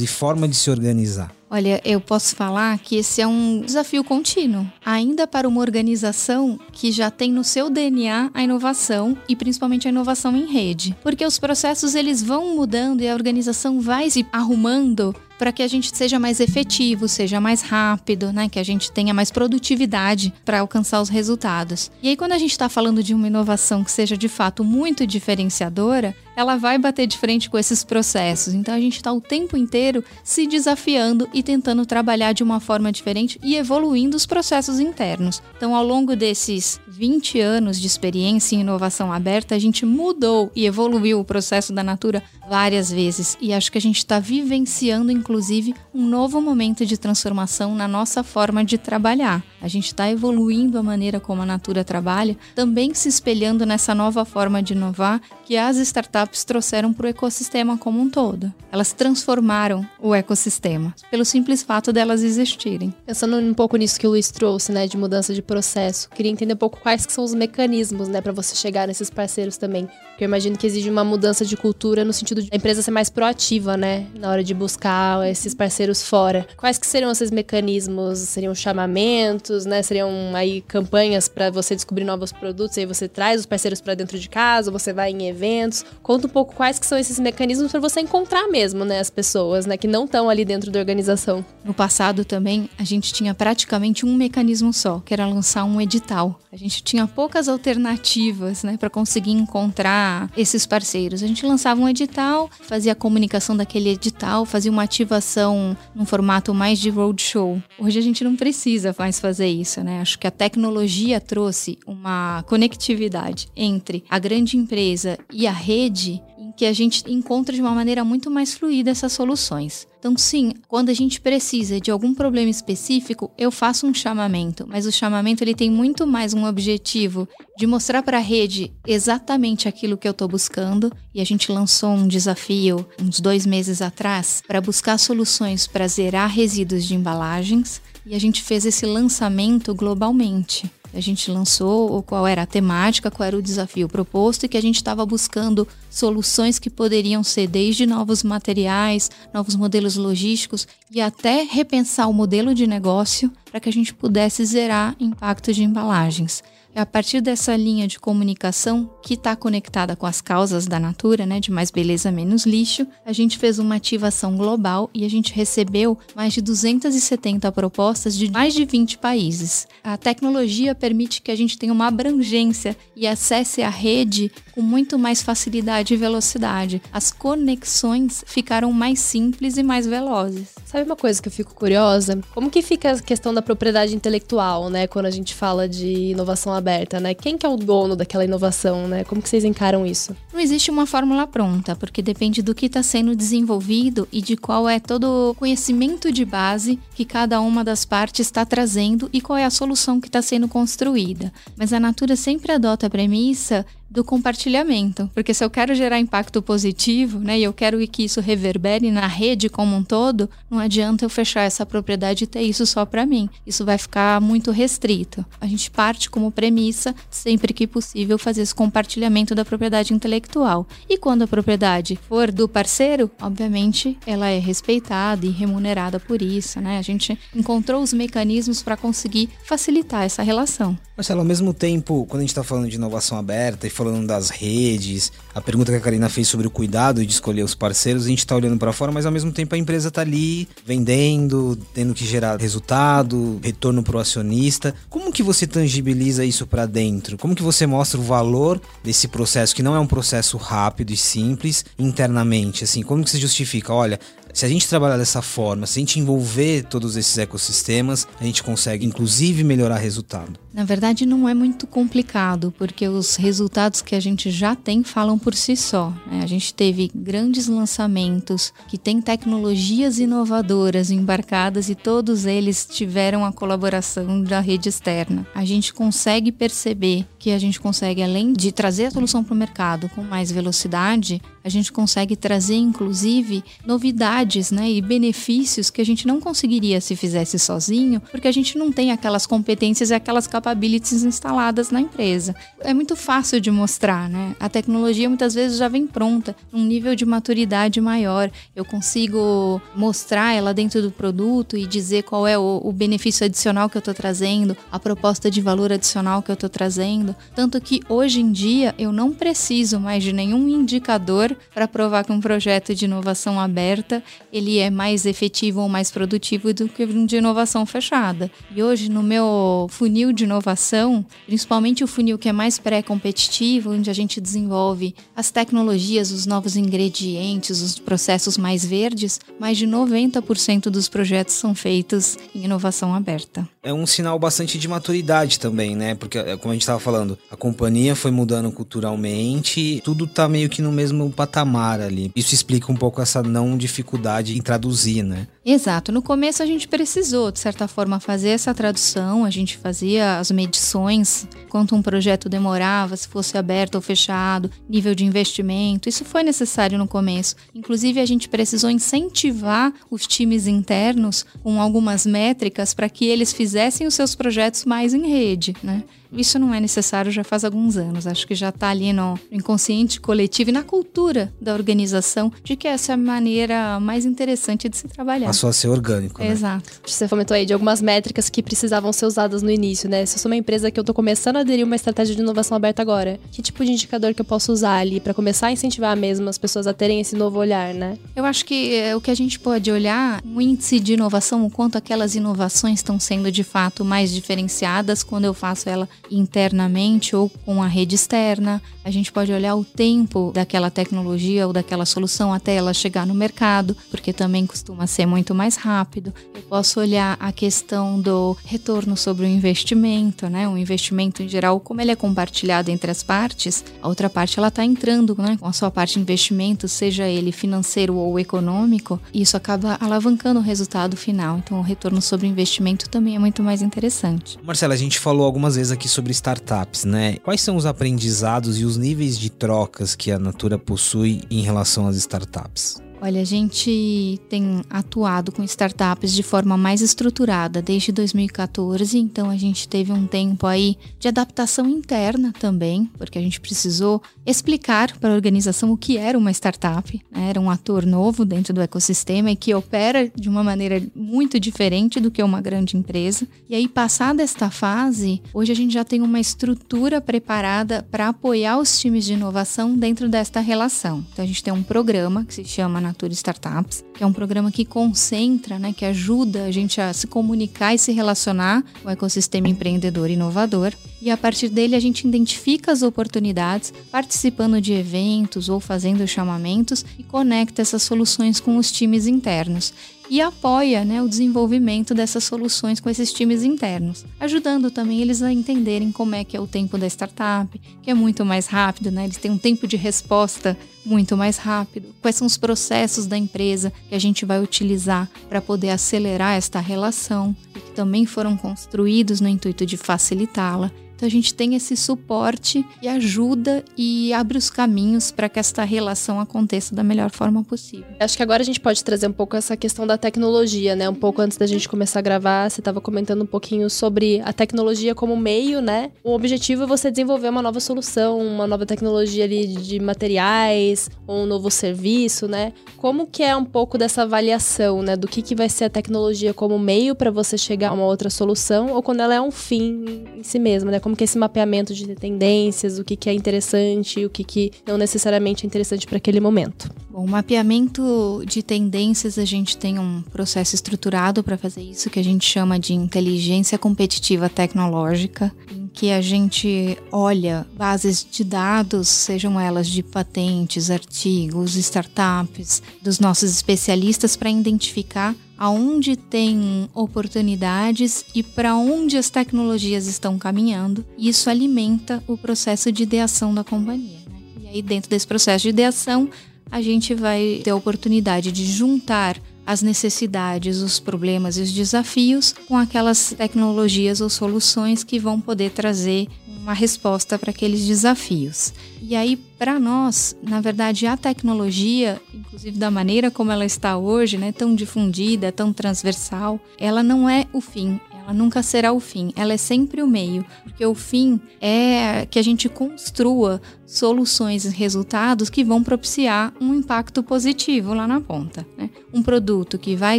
e 0.00 0.06
forma 0.06 0.48
de 0.48 0.56
se 0.56 0.70
organizar. 0.70 1.32
Olha, 1.48 1.80
eu 1.84 2.00
posso 2.00 2.34
falar 2.34 2.76
que 2.78 2.96
esse 2.96 3.20
é 3.20 3.26
um 3.26 3.60
desafio 3.60 4.02
contínuo, 4.02 4.66
ainda 4.84 5.28
para 5.28 5.46
uma 5.46 5.60
organização 5.60 6.58
que 6.72 6.90
já 6.90 7.08
tem 7.08 7.32
no 7.32 7.44
seu 7.44 7.70
DNA 7.70 8.30
a 8.34 8.42
inovação 8.42 9.16
e 9.28 9.36
principalmente 9.36 9.86
a 9.86 9.90
inovação 9.90 10.36
em 10.36 10.46
rede, 10.46 10.96
porque 11.02 11.24
os 11.24 11.38
processos 11.38 11.94
eles 11.94 12.20
vão 12.20 12.56
mudando 12.56 13.00
e 13.00 13.08
a 13.08 13.14
organização 13.14 13.80
vai 13.80 14.10
se 14.10 14.26
arrumando 14.32 15.14
para 15.38 15.52
que 15.52 15.62
a 15.62 15.68
gente 15.68 15.94
seja 15.94 16.18
mais 16.18 16.40
efetivo, 16.40 17.08
seja 17.08 17.40
mais 17.40 17.62
rápido, 17.62 18.32
né? 18.32 18.48
Que 18.48 18.58
a 18.58 18.64
gente 18.64 18.90
tenha 18.90 19.12
mais 19.12 19.30
produtividade 19.30 20.32
para 20.44 20.60
alcançar 20.60 21.00
os 21.00 21.08
resultados. 21.08 21.90
E 22.02 22.08
aí, 22.08 22.16
quando 22.16 22.32
a 22.32 22.38
gente 22.38 22.52
está 22.52 22.68
falando 22.68 23.02
de 23.02 23.14
uma 23.14 23.26
inovação 23.26 23.84
que 23.84 23.90
seja 23.90 24.16
de 24.16 24.28
fato 24.28 24.64
muito 24.64 25.06
diferenciadora, 25.06 26.14
ela 26.36 26.56
vai 26.56 26.78
bater 26.78 27.06
de 27.06 27.16
frente 27.16 27.48
com 27.48 27.58
esses 27.58 27.82
processos. 27.82 28.52
Então 28.52 28.74
a 28.74 28.80
gente 28.80 28.96
está 28.96 29.12
o 29.12 29.20
tempo 29.20 29.56
inteiro 29.56 30.04
se 30.22 30.46
desafiando 30.46 31.28
e 31.36 31.42
tentando 31.42 31.84
trabalhar 31.84 32.32
de 32.32 32.42
uma 32.42 32.60
forma 32.60 32.90
diferente 32.90 33.38
e 33.42 33.56
evoluindo 33.56 34.16
os 34.16 34.24
processos 34.24 34.80
internos. 34.80 35.42
Então, 35.54 35.76
ao 35.76 35.84
longo 35.84 36.16
desses 36.16 36.80
20 36.88 37.38
anos 37.40 37.78
de 37.78 37.86
experiência 37.86 38.56
em 38.56 38.62
inovação 38.62 39.12
aberta, 39.12 39.54
a 39.54 39.58
gente 39.58 39.84
mudou 39.84 40.50
e 40.56 40.64
evoluiu 40.64 41.20
o 41.20 41.24
processo 41.24 41.74
da 41.74 41.84
Natura 41.84 42.22
várias 42.48 42.90
vezes. 42.90 43.36
E 43.38 43.52
acho 43.52 43.70
que 43.70 43.76
a 43.76 43.80
gente 43.80 43.98
está 43.98 44.18
vivenciando, 44.18 45.12
inclusive, 45.12 45.74
um 45.92 46.06
novo 46.06 46.40
momento 46.40 46.86
de 46.86 46.96
transformação 46.96 47.74
na 47.74 47.86
nossa 47.86 48.24
forma 48.24 48.64
de 48.64 48.78
trabalhar. 48.78 49.44
A 49.66 49.68
gente 49.68 49.86
está 49.86 50.08
evoluindo 50.08 50.78
a 50.78 50.82
maneira 50.82 51.18
como 51.18 51.42
a 51.42 51.44
Natura 51.44 51.82
trabalha, 51.82 52.36
também 52.54 52.94
se 52.94 53.08
espelhando 53.08 53.66
nessa 53.66 53.96
nova 53.96 54.24
forma 54.24 54.62
de 54.62 54.74
inovar 54.74 55.20
que 55.44 55.56
as 55.56 55.76
startups 55.78 56.44
trouxeram 56.44 56.92
para 56.92 57.06
o 57.06 57.08
ecossistema 57.08 57.76
como 57.76 58.00
um 58.00 58.08
todo. 58.08 58.54
Elas 58.70 58.92
transformaram 58.92 59.84
o 60.00 60.14
ecossistema 60.14 60.94
pelo 61.10 61.24
simples 61.24 61.64
fato 61.64 61.92
delas 61.92 62.22
existirem. 62.22 62.94
Pensando 63.04 63.38
um 63.38 63.54
pouco 63.54 63.76
nisso 63.76 63.98
que 63.98 64.06
o 64.06 64.10
Luiz 64.10 64.30
trouxe, 64.30 64.70
né, 64.70 64.86
de 64.86 64.96
mudança 64.96 65.34
de 65.34 65.42
processo, 65.42 66.08
queria 66.10 66.30
entender 66.30 66.54
um 66.54 66.58
pouco 66.58 66.78
quais 66.80 67.04
que 67.04 67.12
são 67.12 67.24
os 67.24 67.34
mecanismos, 67.34 68.06
né, 68.06 68.20
para 68.20 68.30
você 68.30 68.54
chegar 68.54 68.86
nesses 68.86 69.10
parceiros 69.10 69.56
também. 69.56 69.88
Porque 70.16 70.24
eu 70.24 70.28
imagino 70.28 70.56
que 70.56 70.66
exige 70.66 70.88
uma 70.88 71.04
mudança 71.04 71.44
de 71.44 71.58
cultura 71.58 72.02
no 72.02 72.10
sentido 72.10 72.42
de 72.42 72.48
a 72.50 72.56
empresa 72.56 72.80
ser 72.80 72.90
mais 72.90 73.10
proativa, 73.10 73.76
né, 73.76 74.06
na 74.18 74.30
hora 74.30 74.42
de 74.42 74.54
buscar 74.54 75.28
esses 75.28 75.54
parceiros 75.54 76.02
fora. 76.02 76.46
Quais 76.56 76.78
que 76.78 76.86
seriam 76.86 77.10
esses 77.12 77.30
mecanismos? 77.30 78.20
Seriam 78.20 78.54
chamamentos, 78.54 79.66
né? 79.66 79.82
Seriam 79.82 80.10
aí 80.34 80.62
campanhas 80.62 81.28
para 81.28 81.50
você 81.50 81.74
descobrir 81.74 82.04
novos 82.04 82.32
produtos, 82.32 82.78
aí 82.78 82.86
você 82.86 83.06
traz 83.06 83.40
os 83.40 83.46
parceiros 83.46 83.78
para 83.78 83.94
dentro 83.94 84.18
de 84.18 84.26
casa, 84.26 84.70
você 84.70 84.90
vai 84.90 85.10
em 85.10 85.28
eventos. 85.28 85.84
Conta 86.02 86.26
um 86.26 86.30
pouco 86.30 86.54
quais 86.54 86.78
que 86.78 86.86
são 86.86 86.96
esses 86.96 87.18
mecanismos 87.18 87.70
para 87.70 87.80
você 87.80 88.00
encontrar 88.00 88.48
mesmo, 88.48 88.86
né, 88.86 89.00
as 89.00 89.10
pessoas, 89.10 89.66
né, 89.66 89.76
que 89.76 89.86
não 89.86 90.06
estão 90.06 90.30
ali 90.30 90.46
dentro 90.46 90.70
da 90.70 90.78
organização. 90.78 91.44
No 91.62 91.74
passado 91.74 92.24
também, 92.24 92.70
a 92.78 92.84
gente 92.84 93.12
tinha 93.12 93.34
praticamente 93.34 94.06
um 94.06 94.14
mecanismo 94.14 94.72
só, 94.72 94.98
que 95.04 95.12
era 95.12 95.26
lançar 95.26 95.64
um 95.64 95.78
edital. 95.78 96.40
A 96.50 96.56
gente 96.56 96.82
tinha 96.82 97.06
poucas 97.06 97.50
alternativas, 97.50 98.62
né, 98.62 98.78
para 98.78 98.88
conseguir 98.88 99.32
encontrar 99.32 100.05
esses 100.36 100.66
parceiros. 100.66 101.22
A 101.22 101.26
gente 101.26 101.44
lançava 101.44 101.80
um 101.80 101.88
edital, 101.88 102.50
fazia 102.62 102.92
a 102.92 102.94
comunicação 102.94 103.56
daquele 103.56 103.90
edital, 103.90 104.44
fazia 104.44 104.70
uma 104.70 104.82
ativação 104.82 105.76
num 105.94 106.04
formato 106.04 106.54
mais 106.54 106.78
de 106.78 106.90
roadshow. 106.90 107.62
Hoje 107.78 107.98
a 107.98 108.02
gente 108.02 108.24
não 108.24 108.36
precisa 108.36 108.94
mais 108.98 109.20
fazer 109.20 109.48
isso, 109.48 109.82
né? 109.82 110.00
Acho 110.00 110.18
que 110.18 110.26
a 110.26 110.30
tecnologia 110.30 111.20
trouxe 111.20 111.78
uma 111.86 112.42
conectividade 112.46 113.48
entre 113.56 114.04
a 114.08 114.18
grande 114.18 114.56
empresa 114.56 115.18
e 115.32 115.46
a 115.46 115.52
rede 115.52 116.22
que 116.56 116.64
a 116.64 116.72
gente 116.72 117.04
encontra 117.06 117.54
de 117.54 117.60
uma 117.60 117.72
maneira 117.72 118.02
muito 118.04 118.30
mais 118.30 118.54
fluida 118.54 118.90
essas 118.90 119.12
soluções. 119.12 119.86
Então, 119.98 120.16
sim, 120.16 120.52
quando 120.68 120.88
a 120.88 120.94
gente 120.94 121.20
precisa 121.20 121.80
de 121.80 121.90
algum 121.90 122.14
problema 122.14 122.48
específico, 122.48 123.30
eu 123.36 123.50
faço 123.50 123.86
um 123.86 123.92
chamamento, 123.92 124.66
mas 124.68 124.86
o 124.86 124.92
chamamento 124.92 125.42
ele 125.42 125.54
tem 125.54 125.70
muito 125.70 126.06
mais 126.06 126.32
um 126.32 126.44
objetivo 126.46 127.28
de 127.58 127.66
mostrar 127.66 128.02
para 128.02 128.18
a 128.18 128.20
rede 128.20 128.72
exatamente 128.86 129.68
aquilo 129.68 129.96
que 129.96 130.06
eu 130.06 130.12
estou 130.12 130.28
buscando. 130.28 130.92
E 131.14 131.20
a 131.20 131.24
gente 131.24 131.50
lançou 131.50 131.90
um 131.90 132.06
desafio 132.06 132.86
uns 133.02 133.20
dois 133.20 133.44
meses 133.44 133.82
atrás 133.82 134.42
para 134.46 134.60
buscar 134.60 134.98
soluções 134.98 135.66
para 135.66 135.88
zerar 135.88 136.30
resíduos 136.30 136.84
de 136.84 136.94
embalagens. 136.94 137.82
E 138.06 138.14
a 138.14 138.20
gente 138.20 138.42
fez 138.42 138.64
esse 138.64 138.86
lançamento 138.86 139.74
globalmente 139.74 140.70
a 140.94 141.00
gente 141.00 141.30
lançou 141.30 142.02
qual 142.02 142.26
era 142.26 142.42
a 142.42 142.46
temática, 142.46 143.10
qual 143.10 143.26
era 143.26 143.36
o 143.36 143.42
desafio 143.42 143.88
proposto 143.88 144.44
e 144.44 144.48
que 144.48 144.56
a 144.56 144.62
gente 144.62 144.76
estava 144.76 145.04
buscando 145.04 145.66
soluções 145.90 146.58
que 146.58 146.70
poderiam 146.70 147.22
ser 147.22 147.46
desde 147.46 147.86
novos 147.86 148.22
materiais, 148.22 149.10
novos 149.32 149.56
modelos 149.56 149.96
logísticos 149.96 150.66
e 150.90 151.00
até 151.00 151.42
repensar 151.42 152.08
o 152.08 152.14
modelo 152.14 152.54
de 152.54 152.66
negócio 152.66 153.30
para 153.50 153.60
que 153.60 153.68
a 153.68 153.72
gente 153.72 153.92
pudesse 153.92 154.44
zerar 154.44 154.96
impacto 154.98 155.52
de 155.52 155.62
embalagens. 155.62 156.42
É 156.76 156.80
a 156.82 156.84
partir 156.84 157.22
dessa 157.22 157.56
linha 157.56 157.88
de 157.88 157.98
comunicação 157.98 158.90
que 159.02 159.14
está 159.14 159.34
conectada 159.34 159.96
com 159.96 160.04
as 160.04 160.20
causas 160.20 160.66
da 160.66 160.78
Natura, 160.78 161.24
né, 161.24 161.40
de 161.40 161.50
mais 161.50 161.70
beleza, 161.70 162.12
menos 162.12 162.44
lixo, 162.44 162.86
a 163.02 163.14
gente 163.14 163.38
fez 163.38 163.58
uma 163.58 163.76
ativação 163.76 164.36
global 164.36 164.90
e 164.92 165.02
a 165.06 165.08
gente 165.08 165.32
recebeu 165.32 165.96
mais 166.14 166.34
de 166.34 166.42
270 166.42 167.50
propostas 167.50 168.14
de 168.14 168.30
mais 168.30 168.52
de 168.52 168.66
20 168.66 168.98
países. 168.98 169.66
A 169.82 169.96
tecnologia 169.96 170.74
permite 170.74 171.22
que 171.22 171.30
a 171.30 171.34
gente 171.34 171.56
tenha 171.56 171.72
uma 171.72 171.86
abrangência 171.86 172.76
e 172.94 173.06
acesse 173.06 173.62
a 173.62 173.70
rede 173.70 174.30
com 174.52 174.60
muito 174.60 174.98
mais 174.98 175.22
facilidade 175.22 175.94
e 175.94 175.96
velocidade. 175.96 176.82
As 176.92 177.10
conexões 177.10 178.22
ficaram 178.26 178.70
mais 178.70 178.98
simples 178.98 179.56
e 179.56 179.62
mais 179.62 179.86
velozes. 179.86 180.48
Sabe 180.66 180.84
uma 180.84 180.96
coisa 180.96 181.22
que 181.22 181.28
eu 181.28 181.32
fico 181.32 181.54
curiosa? 181.54 182.20
Como 182.34 182.50
que 182.50 182.60
fica 182.60 182.90
a 182.90 183.00
questão 183.00 183.32
da 183.32 183.40
propriedade 183.40 183.96
intelectual, 183.96 184.68
né, 184.68 184.86
quando 184.86 185.06
a 185.06 185.10
gente 185.10 185.34
fala 185.34 185.66
de 185.66 186.10
inovação 186.10 186.52
aberta, 186.66 186.98
né? 186.98 187.14
Quem 187.14 187.38
que 187.38 187.46
é 187.46 187.48
o 187.48 187.56
dono 187.56 187.94
daquela 187.94 188.24
inovação, 188.24 188.88
né? 188.88 189.04
Como 189.04 189.22
que 189.22 189.28
vocês 189.28 189.44
encaram 189.44 189.86
isso? 189.86 190.16
Não 190.32 190.40
existe 190.40 190.70
uma 190.70 190.84
fórmula 190.84 191.26
pronta, 191.26 191.76
porque 191.76 192.02
depende 192.02 192.42
do 192.42 192.54
que 192.54 192.66
está 192.66 192.82
sendo 192.82 193.14
desenvolvido 193.14 194.08
e 194.10 194.20
de 194.20 194.36
qual 194.36 194.68
é 194.68 194.80
todo 194.80 195.30
o 195.30 195.34
conhecimento 195.34 196.10
de 196.10 196.24
base 196.24 196.78
que 196.94 197.04
cada 197.04 197.40
uma 197.40 197.62
das 197.62 197.84
partes 197.84 198.26
está 198.26 198.44
trazendo 198.44 199.08
e 199.12 199.20
qual 199.20 199.38
é 199.38 199.44
a 199.44 199.50
solução 199.50 200.00
que 200.00 200.08
está 200.08 200.20
sendo 200.20 200.48
construída. 200.48 201.32
Mas 201.56 201.72
a 201.72 201.78
Natura 201.78 202.16
sempre 202.16 202.52
adota 202.52 202.88
a 202.88 202.90
premissa 202.90 203.64
do 203.96 204.04
compartilhamento, 204.04 205.10
porque 205.14 205.32
se 205.32 205.42
eu 205.42 205.48
quero 205.48 205.74
gerar 205.74 205.98
impacto 205.98 206.42
positivo, 206.42 207.18
né, 207.18 207.38
e 207.38 207.44
eu 207.44 207.52
quero 207.54 207.78
que 207.88 208.04
isso 208.04 208.20
reverbere 208.20 208.90
na 208.90 209.06
rede 209.06 209.48
como 209.48 209.74
um 209.74 209.82
todo, 209.82 210.28
não 210.50 210.58
adianta 210.58 211.06
eu 211.06 211.08
fechar 211.08 211.44
essa 211.44 211.64
propriedade 211.64 212.24
e 212.24 212.26
ter 212.26 212.42
isso 212.42 212.66
só 212.66 212.84
para 212.84 213.06
mim. 213.06 213.26
Isso 213.46 213.64
vai 213.64 213.78
ficar 213.78 214.20
muito 214.20 214.50
restrito. 214.50 215.24
A 215.40 215.46
gente 215.46 215.70
parte 215.70 216.10
como 216.10 216.30
premissa, 216.30 216.94
sempre 217.10 217.54
que 217.54 217.66
possível, 217.66 218.18
fazer 218.18 218.42
esse 218.42 218.54
compartilhamento 218.54 219.34
da 219.34 219.46
propriedade 219.46 219.94
intelectual. 219.94 220.66
E 220.86 220.98
quando 220.98 221.22
a 221.22 221.26
propriedade 221.26 221.98
for 222.06 222.30
do 222.30 222.46
parceiro, 222.46 223.10
obviamente 223.18 223.96
ela 224.06 224.28
é 224.28 224.38
respeitada 224.38 225.24
e 225.24 225.30
remunerada 225.30 225.98
por 225.98 226.20
isso, 226.20 226.60
né? 226.60 226.76
A 226.76 226.82
gente 226.82 227.18
encontrou 227.34 227.82
os 227.82 227.94
mecanismos 227.94 228.62
para 228.62 228.76
conseguir 228.76 229.30
facilitar 229.42 230.04
essa 230.04 230.22
relação. 230.22 230.76
Marcelo, 230.96 231.20
ao 231.20 231.26
mesmo 231.26 231.52
tempo, 231.52 232.06
quando 232.08 232.20
a 232.20 232.22
gente 232.22 232.30
está 232.30 232.42
falando 232.42 232.68
de 232.68 232.76
inovação 232.76 233.18
aberta 233.18 233.66
e 233.66 233.70
falando 233.70 233.85
das 234.06 234.30
redes, 234.30 235.12
a 235.34 235.40
pergunta 235.40 235.70
que 235.70 235.78
a 235.78 235.80
Karina 235.80 236.08
fez 236.08 236.28
sobre 236.28 236.46
o 236.46 236.50
cuidado 236.50 237.04
de 237.04 237.12
escolher 237.12 237.42
os 237.42 237.54
parceiros, 237.54 238.06
a 238.06 238.08
gente 238.08 238.20
está 238.20 238.34
olhando 238.34 238.58
para 238.58 238.72
fora, 238.72 238.92
mas 238.92 239.06
ao 239.06 239.12
mesmo 239.12 239.32
tempo 239.32 239.54
a 239.54 239.58
empresa 239.58 239.88
está 239.88 240.00
ali 240.00 240.48
vendendo, 240.64 241.58
tendo 241.74 241.94
que 241.94 242.06
gerar 242.06 242.40
resultado, 242.40 243.40
retorno 243.42 243.82
para 243.82 243.96
o 243.96 244.00
acionista. 244.00 244.74
Como 244.88 245.12
que 245.12 245.22
você 245.22 245.46
tangibiliza 245.46 246.24
isso 246.24 246.46
para 246.46 246.66
dentro? 246.66 247.18
Como 247.18 247.34
que 247.34 247.42
você 247.42 247.66
mostra 247.66 248.00
o 248.00 248.02
valor 248.02 248.60
desse 248.82 249.08
processo, 249.08 249.54
que 249.54 249.62
não 249.62 249.74
é 249.74 249.80
um 249.80 249.86
processo 249.86 250.36
rápido 250.36 250.92
e 250.92 250.96
simples, 250.96 251.64
internamente? 251.78 252.64
Assim, 252.64 252.82
como 252.82 253.04
que 253.04 253.10
você 253.10 253.18
justifica? 253.18 253.72
Olha, 253.72 254.00
se 254.36 254.44
a 254.44 254.48
gente 254.50 254.68
trabalhar 254.68 254.98
dessa 254.98 255.22
forma, 255.22 255.66
se 255.66 255.78
a 255.78 255.80
gente 255.80 255.98
envolver 255.98 256.64
todos 256.64 256.94
esses 256.94 257.16
ecossistemas, 257.16 258.06
a 258.20 258.24
gente 258.24 258.42
consegue 258.42 258.84
inclusive 258.84 259.42
melhorar 259.42 259.78
resultado. 259.78 260.38
Na 260.52 260.62
verdade, 260.62 261.06
não 261.06 261.26
é 261.26 261.32
muito 261.32 261.66
complicado, 261.66 262.52
porque 262.58 262.86
os 262.86 263.16
resultados 263.16 263.80
que 263.80 263.94
a 263.94 264.00
gente 264.00 264.30
já 264.30 264.54
tem 264.54 264.84
falam 264.84 265.18
por 265.18 265.34
si 265.34 265.56
só. 265.56 265.90
Né? 266.06 266.20
A 266.22 266.26
gente 266.26 266.52
teve 266.52 266.90
grandes 266.94 267.46
lançamentos 267.46 268.52
que 268.68 268.76
têm 268.76 269.00
tecnologias 269.00 269.98
inovadoras 269.98 270.90
embarcadas 270.90 271.70
e 271.70 271.74
todos 271.74 272.26
eles 272.26 272.66
tiveram 272.70 273.24
a 273.24 273.32
colaboração 273.32 274.22
da 274.22 274.40
rede 274.40 274.68
externa. 274.68 275.26
A 275.34 275.46
gente 275.46 275.72
consegue 275.72 276.30
perceber 276.30 277.06
porque 277.26 277.34
a 277.34 277.40
gente 277.40 277.58
consegue, 277.58 278.04
além 278.04 278.32
de 278.32 278.52
trazer 278.52 278.84
a 278.84 278.90
solução 278.92 279.24
para 279.24 279.34
o 279.34 279.36
mercado 279.36 279.88
com 279.88 280.00
mais 280.00 280.30
velocidade, 280.30 281.20
a 281.42 281.48
gente 281.48 281.72
consegue 281.72 282.14
trazer, 282.14 282.54
inclusive, 282.54 283.42
novidades 283.64 284.52
né, 284.52 284.70
e 284.70 284.80
benefícios 284.80 285.68
que 285.68 285.80
a 285.80 285.84
gente 285.84 286.06
não 286.06 286.20
conseguiria 286.20 286.80
se 286.80 286.94
fizesse 286.94 287.36
sozinho, 287.36 288.00
porque 288.12 288.28
a 288.28 288.32
gente 288.32 288.56
não 288.56 288.70
tem 288.70 288.92
aquelas 288.92 289.26
competências 289.26 289.90
e 289.90 289.94
aquelas 289.94 290.28
capabilities 290.28 291.02
instaladas 291.02 291.72
na 291.72 291.80
empresa. 291.80 292.34
É 292.60 292.72
muito 292.72 292.94
fácil 292.94 293.40
de 293.40 293.50
mostrar, 293.50 294.08
né? 294.08 294.36
A 294.38 294.48
tecnologia 294.48 295.08
muitas 295.08 295.34
vezes 295.34 295.58
já 295.58 295.66
vem 295.66 295.84
pronta, 295.84 296.36
um 296.52 296.64
nível 296.64 296.94
de 296.94 297.04
maturidade 297.04 297.80
maior. 297.80 298.30
Eu 298.54 298.64
consigo 298.64 299.60
mostrar 299.74 300.32
ela 300.32 300.54
dentro 300.54 300.80
do 300.80 300.92
produto 300.92 301.56
e 301.56 301.66
dizer 301.66 302.04
qual 302.04 302.24
é 302.24 302.38
o, 302.38 302.60
o 302.62 302.72
benefício 302.72 303.26
adicional 303.26 303.68
que 303.68 303.76
eu 303.76 303.80
estou 303.80 303.94
trazendo, 303.94 304.56
a 304.70 304.78
proposta 304.78 305.28
de 305.28 305.40
valor 305.40 305.72
adicional 305.72 306.22
que 306.22 306.30
eu 306.30 306.34
estou 306.34 306.48
trazendo. 306.48 307.15
Tanto 307.34 307.60
que 307.60 307.80
hoje 307.88 308.20
em 308.20 308.32
dia 308.32 308.74
eu 308.78 308.92
não 308.92 309.12
preciso 309.12 309.78
mais 309.78 310.02
de 310.02 310.12
nenhum 310.12 310.48
indicador 310.48 311.36
para 311.54 311.68
provar 311.68 312.04
que 312.04 312.12
um 312.12 312.20
projeto 312.20 312.74
de 312.74 312.84
inovação 312.84 313.40
aberta 313.40 314.02
ele 314.32 314.58
é 314.58 314.70
mais 314.70 315.06
efetivo 315.06 315.60
ou 315.60 315.68
mais 315.68 315.90
produtivo 315.90 316.52
do 316.52 316.68
que 316.68 316.84
um 316.84 317.06
de 317.06 317.16
inovação 317.16 317.64
fechada. 317.66 318.30
E 318.54 318.62
hoje 318.62 318.88
no 318.88 319.02
meu 319.02 319.66
funil 319.70 320.12
de 320.12 320.24
inovação, 320.24 321.04
principalmente 321.26 321.84
o 321.84 321.86
funil 321.86 322.18
que 322.18 322.28
é 322.28 322.32
mais 322.32 322.58
pré-competitivo, 322.58 323.72
onde 323.72 323.90
a 323.90 323.94
gente 323.94 324.20
desenvolve 324.20 324.94
as 325.14 325.30
tecnologias, 325.30 326.10
os 326.10 326.26
novos 326.26 326.56
ingredientes, 326.56 327.60
os 327.60 327.78
processos 327.78 328.36
mais 328.36 328.64
verdes, 328.64 329.20
mais 329.38 329.58
de 329.58 329.66
90% 329.66 330.70
dos 330.70 330.88
projetos 330.88 331.34
são 331.34 331.54
feitos 331.54 332.18
em 332.34 332.44
inovação 332.44 332.94
aberta. 332.94 333.48
É 333.62 333.72
um 333.72 333.86
sinal 333.86 334.18
bastante 334.18 334.58
de 334.58 334.66
maturidade 334.66 335.38
também, 335.38 335.76
né? 335.76 335.94
Porque, 335.94 336.18
é, 336.18 336.36
como 336.36 336.52
a 336.52 336.54
gente 336.54 336.62
estava 336.62 336.80
falando, 336.80 337.05
a 337.30 337.36
companhia 337.36 337.94
foi 337.94 338.10
mudando 338.10 338.50
culturalmente, 338.50 339.80
tudo 339.84 340.06
tá 340.06 340.28
meio 340.28 340.48
que 340.48 340.62
no 340.62 340.72
mesmo 340.72 341.10
patamar 341.10 341.80
ali. 341.80 342.10
Isso 342.16 342.34
explica 342.34 342.70
um 342.72 342.76
pouco 342.76 343.00
essa 343.00 343.22
não 343.22 343.56
dificuldade 343.56 344.36
em 344.36 344.40
traduzir, 344.42 345.02
né? 345.02 345.28
Exato. 345.48 345.92
No 345.92 346.02
começo 346.02 346.42
a 346.42 346.46
gente 346.46 346.66
precisou, 346.66 347.30
de 347.30 347.38
certa 347.38 347.68
forma, 347.68 348.00
fazer 348.00 348.30
essa 348.30 348.52
tradução, 348.52 349.24
a 349.24 349.30
gente 349.30 349.56
fazia 349.56 350.18
as 350.18 350.32
medições, 350.32 351.28
quanto 351.48 351.76
um 351.76 351.80
projeto 351.80 352.28
demorava, 352.28 352.96
se 352.96 353.06
fosse 353.06 353.38
aberto 353.38 353.76
ou 353.76 353.80
fechado, 353.80 354.50
nível 354.68 354.92
de 354.92 355.04
investimento. 355.04 355.88
Isso 355.88 356.04
foi 356.04 356.24
necessário 356.24 356.76
no 356.76 356.88
começo. 356.88 357.36
Inclusive, 357.54 358.00
a 358.00 358.06
gente 358.06 358.28
precisou 358.28 358.68
incentivar 358.68 359.72
os 359.88 360.04
times 360.04 360.48
internos 360.48 361.24
com 361.44 361.60
algumas 361.62 362.04
métricas 362.04 362.74
para 362.74 362.88
que 362.88 363.04
eles 363.04 363.32
fizessem 363.32 363.86
os 363.86 363.94
seus 363.94 364.16
projetos 364.16 364.64
mais 364.64 364.92
em 364.94 365.06
rede, 365.06 365.54
né? 365.62 365.84
Isso 366.12 366.38
não 366.38 366.54
é 366.54 366.60
necessário 366.60 367.10
já 367.10 367.24
faz 367.24 367.44
alguns 367.44 367.76
anos. 367.76 368.06
Acho 368.06 368.26
que 368.26 368.34
já 368.34 368.48
está 368.48 368.68
ali 368.68 368.92
no 368.92 369.18
inconsciente 369.30 370.00
coletivo 370.00 370.50
e 370.50 370.52
na 370.52 370.62
cultura 370.62 371.32
da 371.40 371.52
organização 371.52 372.32
de 372.42 372.56
que 372.56 372.68
essa 372.68 372.92
é 372.92 372.94
a 372.94 372.98
maneira 372.98 373.78
mais 373.80 374.04
interessante 374.04 374.68
de 374.68 374.76
se 374.76 374.88
trabalhar. 374.88 375.28
Passou 375.36 375.50
a 375.50 375.52
ser 375.52 375.68
orgânico. 375.68 376.22
Né? 376.22 376.30
Exato. 376.30 376.80
Você 376.86 377.06
comentou 377.06 377.34
aí 377.34 377.44
de 377.44 377.52
algumas 377.52 377.82
métricas 377.82 378.30
que 378.30 378.42
precisavam 378.42 378.90
ser 378.90 379.04
usadas 379.04 379.42
no 379.42 379.50
início, 379.50 379.86
né? 379.86 380.06
Se 380.06 380.16
eu 380.16 380.20
sou 380.20 380.30
uma 380.30 380.36
empresa 380.36 380.70
que 380.70 380.80
eu 380.80 380.82
estou 380.82 380.94
começando 380.94 381.36
a 381.36 381.40
aderir 381.40 381.64
uma 381.64 381.76
estratégia 381.76 382.14
de 382.14 382.22
inovação 382.22 382.56
aberta 382.56 382.80
agora, 382.80 383.20
que 383.30 383.42
tipo 383.42 383.62
de 383.62 383.72
indicador 383.72 384.14
que 384.14 384.20
eu 384.22 384.24
posso 384.24 384.50
usar 384.50 384.78
ali 384.78 384.98
para 384.98 385.12
começar 385.12 385.48
a 385.48 385.52
incentivar 385.52 385.94
mesmo 385.94 386.26
as 386.28 386.38
pessoas 386.38 386.66
a 386.66 386.72
terem 386.72 387.00
esse 387.00 387.14
novo 387.14 387.38
olhar, 387.38 387.74
né? 387.74 387.98
Eu 388.14 388.24
acho 388.24 388.46
que 388.46 388.74
é, 388.74 388.96
o 388.96 389.00
que 389.00 389.10
a 389.10 389.14
gente 389.14 389.38
pode 389.38 389.70
olhar, 389.70 390.22
o 390.24 390.40
índice 390.40 390.80
de 390.80 390.94
inovação, 390.94 391.44
o 391.44 391.50
quanto 391.50 391.76
aquelas 391.76 392.14
inovações 392.14 392.78
estão 392.78 392.98
sendo 392.98 393.30
de 393.30 393.44
fato 393.44 393.84
mais 393.84 394.10
diferenciadas 394.10 395.02
quando 395.02 395.26
eu 395.26 395.34
faço 395.34 395.68
ela 395.68 395.86
internamente 396.10 397.14
ou 397.14 397.28
com 397.44 397.62
a 397.62 397.66
rede 397.66 397.94
externa. 397.94 398.62
A 398.82 398.90
gente 398.90 399.12
pode 399.12 399.32
olhar 399.32 399.54
o 399.54 399.64
tempo 399.64 400.30
daquela 400.32 400.70
tecnologia 400.70 401.46
ou 401.46 401.52
daquela 401.52 401.84
solução 401.84 402.32
até 402.32 402.54
ela 402.54 402.72
chegar 402.72 403.06
no 403.06 403.14
mercado, 403.14 403.76
porque 403.90 404.12
também 404.12 404.46
costuma 404.46 404.86
ser 404.86 405.04
muito 405.06 405.25
mais 405.34 405.56
rápido. 405.56 406.12
Eu 406.34 406.42
posso 406.42 406.80
olhar 406.80 407.16
a 407.20 407.32
questão 407.32 408.00
do 408.00 408.36
retorno 408.44 408.96
sobre 408.96 409.26
o 409.26 409.28
investimento, 409.28 410.28
né? 410.28 410.48
O 410.48 410.56
investimento 410.56 411.22
em 411.22 411.28
geral, 411.28 411.60
como 411.60 411.80
ele 411.80 411.90
é 411.90 411.96
compartilhado 411.96 412.70
entre 412.70 412.90
as 412.90 413.02
partes, 413.02 413.64
a 413.82 413.88
outra 413.88 414.08
parte 414.08 414.38
ela 414.38 414.48
está 414.48 414.64
entrando, 414.64 415.16
né? 415.18 415.36
Com 415.38 415.46
a 415.46 415.52
sua 415.52 415.70
parte 415.70 415.94
de 415.94 416.00
investimento, 416.00 416.68
seja 416.68 417.08
ele 417.08 417.32
financeiro 417.32 417.96
ou 417.96 418.18
econômico, 418.18 419.00
e 419.12 419.22
isso 419.22 419.36
acaba 419.36 419.76
alavancando 419.80 420.40
o 420.40 420.42
resultado 420.42 420.96
final. 420.96 421.38
Então, 421.38 421.58
o 421.58 421.62
retorno 421.62 422.00
sobre 422.00 422.26
o 422.26 422.30
investimento 422.30 422.88
também 422.88 423.16
é 423.16 423.18
muito 423.18 423.42
mais 423.42 423.62
interessante. 423.62 424.38
Marcela, 424.42 424.74
a 424.74 424.76
gente 424.76 424.98
falou 424.98 425.24
algumas 425.26 425.56
vezes 425.56 425.72
aqui 425.72 425.88
sobre 425.88 426.12
startups, 426.12 426.84
né? 426.84 427.16
Quais 427.18 427.40
são 427.40 427.56
os 427.56 427.66
aprendizados 427.66 428.58
e 428.60 428.64
os 428.64 428.76
níveis 428.76 429.18
de 429.18 429.30
trocas 429.30 429.94
que 429.94 430.10
a 430.10 430.18
Natura 430.18 430.58
possui 430.58 431.22
em 431.30 431.42
relação 431.42 431.86
às 431.86 431.96
startups? 431.96 432.85
Olha, 433.00 433.20
a 433.20 433.24
gente 433.24 434.18
tem 434.28 434.62
atuado 434.70 435.30
com 435.30 435.42
startups 435.44 436.12
de 436.12 436.22
forma 436.22 436.56
mais 436.56 436.80
estruturada 436.80 437.60
desde 437.60 437.92
2014, 437.92 438.98
então 438.98 439.28
a 439.28 439.36
gente 439.36 439.68
teve 439.68 439.92
um 439.92 440.06
tempo 440.06 440.46
aí 440.46 440.78
de 440.98 441.06
adaptação 441.06 441.68
interna 441.68 442.32
também, 442.38 442.90
porque 442.96 443.18
a 443.18 443.20
gente 443.20 443.40
precisou 443.40 444.02
explicar 444.24 444.96
para 444.98 445.10
a 445.10 445.14
organização 445.14 445.70
o 445.72 445.76
que 445.76 445.98
era 445.98 446.16
uma 446.16 446.30
startup, 446.30 447.00
né? 447.10 447.28
era 447.28 447.40
um 447.40 447.50
ator 447.50 447.84
novo 447.84 448.24
dentro 448.24 448.54
do 448.54 448.62
ecossistema 448.62 449.30
e 449.30 449.36
que 449.36 449.54
opera 449.54 450.10
de 450.14 450.28
uma 450.28 450.42
maneira 450.42 450.82
muito 450.94 451.38
diferente 451.38 452.00
do 452.00 452.10
que 452.10 452.22
uma 452.22 452.40
grande 452.40 452.76
empresa. 452.76 453.28
E 453.48 453.54
aí, 453.54 453.68
passada 453.68 454.22
esta 454.22 454.50
fase, 454.50 455.22
hoje 455.34 455.52
a 455.52 455.54
gente 455.54 455.74
já 455.74 455.84
tem 455.84 456.00
uma 456.00 456.18
estrutura 456.18 457.00
preparada 457.00 457.86
para 457.90 458.08
apoiar 458.08 458.58
os 458.58 458.78
times 458.80 459.04
de 459.04 459.12
inovação 459.12 459.76
dentro 459.76 460.08
desta 460.08 460.40
relação. 460.40 461.04
Então 461.12 461.24
a 461.24 461.28
gente 461.28 461.44
tem 461.44 461.52
um 461.52 461.62
programa 461.62 462.24
que 462.24 462.34
se 462.34 462.44
chama 462.44 462.85
Natura 462.86 463.12
Startups, 463.12 463.84
que 463.94 464.02
é 464.02 464.06
um 464.06 464.12
programa 464.12 464.50
que 464.50 464.64
concentra, 464.64 465.58
né, 465.58 465.72
que 465.72 465.84
ajuda 465.84 466.44
a 466.44 466.50
gente 466.50 466.80
a 466.80 466.92
se 466.92 467.06
comunicar 467.06 467.74
e 467.74 467.78
se 467.78 467.92
relacionar 467.92 468.64
com 468.82 468.88
o 468.88 468.90
ecossistema 468.90 469.48
empreendedor 469.48 470.10
e 470.10 470.14
inovador. 470.14 470.72
E 471.00 471.10
a 471.10 471.16
partir 471.16 471.48
dele 471.48 471.76
a 471.76 471.80
gente 471.80 472.06
identifica 472.06 472.72
as 472.72 472.82
oportunidades, 472.82 473.72
participando 473.90 474.60
de 474.60 474.72
eventos 474.72 475.48
ou 475.48 475.60
fazendo 475.60 476.06
chamamentos 476.06 476.84
e 476.98 477.02
conecta 477.02 477.62
essas 477.62 477.82
soluções 477.82 478.40
com 478.40 478.56
os 478.56 478.72
times 478.72 479.06
internos 479.06 479.72
e 480.08 480.20
apoia 480.20 480.84
né, 480.84 481.02
o 481.02 481.08
desenvolvimento 481.08 481.94
dessas 481.94 482.24
soluções 482.24 482.80
com 482.80 482.88
esses 482.88 483.12
times 483.12 483.42
internos, 483.42 484.04
ajudando 484.20 484.70
também 484.70 485.00
eles 485.00 485.22
a 485.22 485.32
entenderem 485.32 485.90
como 485.90 486.14
é 486.14 486.24
que 486.24 486.36
é 486.36 486.40
o 486.40 486.46
tempo 486.46 486.78
da 486.78 486.86
startup, 486.86 487.60
que 487.82 487.90
é 487.90 487.94
muito 487.94 488.24
mais 488.24 488.46
rápido, 488.46 488.90
né? 488.90 489.04
eles 489.04 489.16
têm 489.16 489.30
um 489.30 489.38
tempo 489.38 489.66
de 489.66 489.76
resposta 489.76 490.56
muito 490.84 491.16
mais 491.16 491.36
rápido, 491.36 491.94
quais 492.00 492.16
são 492.16 492.26
os 492.26 492.36
processos 492.36 493.06
da 493.06 493.18
empresa 493.18 493.72
que 493.88 493.94
a 493.94 493.98
gente 493.98 494.24
vai 494.24 494.40
utilizar 494.40 495.10
para 495.28 495.40
poder 495.40 495.70
acelerar 495.70 496.36
esta 496.36 496.60
relação, 496.60 497.34
que 497.52 497.72
também 497.72 498.06
foram 498.06 498.36
construídos 498.36 499.20
no 499.20 499.28
intuito 499.28 499.66
de 499.66 499.76
facilitá-la. 499.76 500.70
Então 500.96 501.06
a 501.06 501.10
gente 501.10 501.34
tem 501.34 501.54
esse 501.54 501.76
suporte 501.76 502.64
e 502.80 502.88
ajuda 502.88 503.62
e 503.76 504.14
abre 504.14 504.38
os 504.38 504.48
caminhos 504.48 505.10
para 505.10 505.28
que 505.28 505.38
esta 505.38 505.62
relação 505.62 506.18
aconteça 506.18 506.74
da 506.74 506.82
melhor 506.82 507.10
forma 507.10 507.44
possível. 507.44 507.86
Acho 508.00 508.16
que 508.16 508.22
agora 508.22 508.42
a 508.42 508.44
gente 508.46 508.58
pode 508.58 508.82
trazer 508.82 509.06
um 509.06 509.12
pouco 509.12 509.36
essa 509.36 509.56
questão 509.56 509.86
da 509.86 509.98
tecnologia, 509.98 510.74
né? 510.74 510.88
Um 510.88 510.94
pouco 510.94 511.20
antes 511.20 511.36
da 511.36 511.46
gente 511.46 511.68
começar 511.68 511.98
a 511.98 512.02
gravar, 512.02 512.50
você 512.50 512.62
estava 512.62 512.80
comentando 512.80 513.22
um 513.22 513.26
pouquinho 513.26 513.68
sobre 513.68 514.22
a 514.24 514.32
tecnologia 514.32 514.94
como 514.94 515.14
meio, 515.16 515.60
né? 515.60 515.90
O 516.02 516.14
objetivo 516.14 516.62
é 516.62 516.66
você 516.66 516.90
desenvolver 516.90 517.28
uma 517.28 517.42
nova 517.42 517.60
solução, 517.60 518.18
uma 518.18 518.46
nova 518.46 518.64
tecnologia 518.64 519.24
ali 519.24 519.46
de 519.46 519.78
materiais, 519.78 520.90
um 521.06 521.26
novo 521.26 521.50
serviço, 521.50 522.26
né? 522.26 522.54
Como 522.78 523.06
que 523.06 523.22
é 523.22 523.36
um 523.36 523.44
pouco 523.44 523.76
dessa 523.76 524.02
avaliação, 524.02 524.82
né? 524.82 524.96
Do 524.96 525.06
que, 525.06 525.20
que 525.20 525.34
vai 525.34 525.50
ser 525.50 525.64
a 525.64 525.70
tecnologia 525.70 526.32
como 526.32 526.58
meio 526.58 526.94
para 526.94 527.10
você 527.10 527.36
chegar 527.36 527.68
a 527.68 527.72
uma 527.74 527.84
outra 527.84 528.08
solução 528.08 528.72
ou 528.72 528.82
quando 528.82 529.00
ela 529.00 529.14
é 529.14 529.20
um 529.20 529.30
fim 529.30 529.84
em 530.16 530.22
si 530.22 530.38
mesma, 530.38 530.70
né? 530.70 530.80
Como 530.86 530.94
que 530.94 531.02
é 531.02 531.06
esse 531.06 531.18
mapeamento 531.18 531.74
de 531.74 531.96
tendências, 531.96 532.78
o 532.78 532.84
que, 532.84 532.94
que 532.94 533.10
é 533.10 533.12
interessante, 533.12 534.04
o 534.04 534.08
que, 534.08 534.22
que 534.22 534.52
não 534.64 534.78
necessariamente 534.78 535.44
é 535.44 535.46
interessante 535.48 535.84
para 535.84 535.96
aquele 535.96 536.20
momento. 536.20 536.70
Bom, 536.88 537.04
o 537.04 537.08
mapeamento 537.08 538.22
de 538.24 538.40
tendências, 538.40 539.18
a 539.18 539.24
gente 539.24 539.56
tem 539.56 539.80
um 539.80 540.00
processo 540.12 540.54
estruturado 540.54 541.24
para 541.24 541.36
fazer 541.36 541.62
isso, 541.62 541.90
que 541.90 541.98
a 541.98 542.04
gente 542.04 542.24
chama 542.24 542.56
de 542.56 542.72
inteligência 542.72 543.58
competitiva 543.58 544.28
tecnológica, 544.28 545.34
em 545.52 545.66
que 545.66 545.90
a 545.90 546.00
gente 546.00 546.78
olha 546.92 547.44
bases 547.56 548.06
de 548.08 548.22
dados, 548.22 548.86
sejam 548.86 549.40
elas 549.40 549.66
de 549.66 549.82
patentes, 549.82 550.70
artigos, 550.70 551.56
startups, 551.56 552.62
dos 552.80 553.00
nossos 553.00 553.28
especialistas, 553.28 554.14
para 554.14 554.30
identificar 554.30 555.16
aonde 555.38 555.96
tem 555.96 556.68
oportunidades 556.74 558.04
e 558.14 558.22
para 558.22 558.56
onde 558.56 558.96
as 558.96 559.10
tecnologias 559.10 559.86
estão 559.86 560.18
caminhando. 560.18 560.84
Isso 560.96 561.28
alimenta 561.28 562.02
o 562.06 562.16
processo 562.16 562.72
de 562.72 562.82
ideação 562.82 563.34
da 563.34 563.44
companhia. 563.44 563.98
Né? 564.08 564.42
E 564.42 564.48
aí, 564.48 564.62
dentro 564.62 564.88
desse 564.88 565.06
processo 565.06 565.42
de 565.42 565.50
ideação, 565.50 566.08
a 566.50 566.62
gente 566.62 566.94
vai 566.94 567.40
ter 567.42 567.50
a 567.50 567.56
oportunidade 567.56 568.30
de 568.32 568.44
juntar 568.44 569.20
as 569.46 569.62
necessidades, 569.62 570.58
os 570.58 570.80
problemas 570.80 571.38
e 571.38 571.42
os 571.42 571.52
desafios 571.52 572.34
com 572.48 572.56
aquelas 572.56 573.14
tecnologias 573.16 574.00
ou 574.00 574.10
soluções 574.10 574.82
que 574.82 574.98
vão 574.98 575.20
poder 575.20 575.52
trazer 575.52 576.08
uma 576.26 576.52
resposta 576.52 577.16
para 577.18 577.30
aqueles 577.30 577.64
desafios. 577.64 578.52
E 578.82 578.96
aí, 578.96 579.16
para 579.16 579.58
nós, 579.58 580.16
na 580.22 580.40
verdade, 580.40 580.86
a 580.86 580.96
tecnologia, 580.96 582.00
inclusive 582.36 582.58
da 582.58 582.70
maneira 582.70 583.10
como 583.10 583.32
ela 583.32 583.46
está 583.46 583.78
hoje, 583.78 584.18
né, 584.18 584.30
tão 584.30 584.54
difundida, 584.54 585.32
tão 585.32 585.54
transversal, 585.54 586.38
ela 586.58 586.82
não 586.82 587.08
é 587.08 587.24
o 587.32 587.40
fim, 587.40 587.80
ela 587.98 588.12
nunca 588.12 588.42
será 588.42 588.74
o 588.74 588.78
fim, 588.78 589.10
ela 589.16 589.32
é 589.32 589.38
sempre 589.38 589.82
o 589.82 589.86
meio, 589.86 590.22
porque 590.44 590.64
o 590.66 590.74
fim 590.74 591.18
é 591.40 592.04
que 592.04 592.18
a 592.18 592.22
gente 592.22 592.46
construa 592.46 593.40
soluções 593.64 594.44
e 594.44 594.50
resultados 594.50 595.30
que 595.30 595.42
vão 595.42 595.62
propiciar 595.62 596.30
um 596.38 596.52
impacto 596.52 597.02
positivo 597.02 597.72
lá 597.72 597.88
na 597.88 598.02
ponta. 598.02 598.46
Né? 598.58 598.68
Um 598.92 599.02
produto 599.02 599.58
que 599.58 599.74
vai 599.74 599.98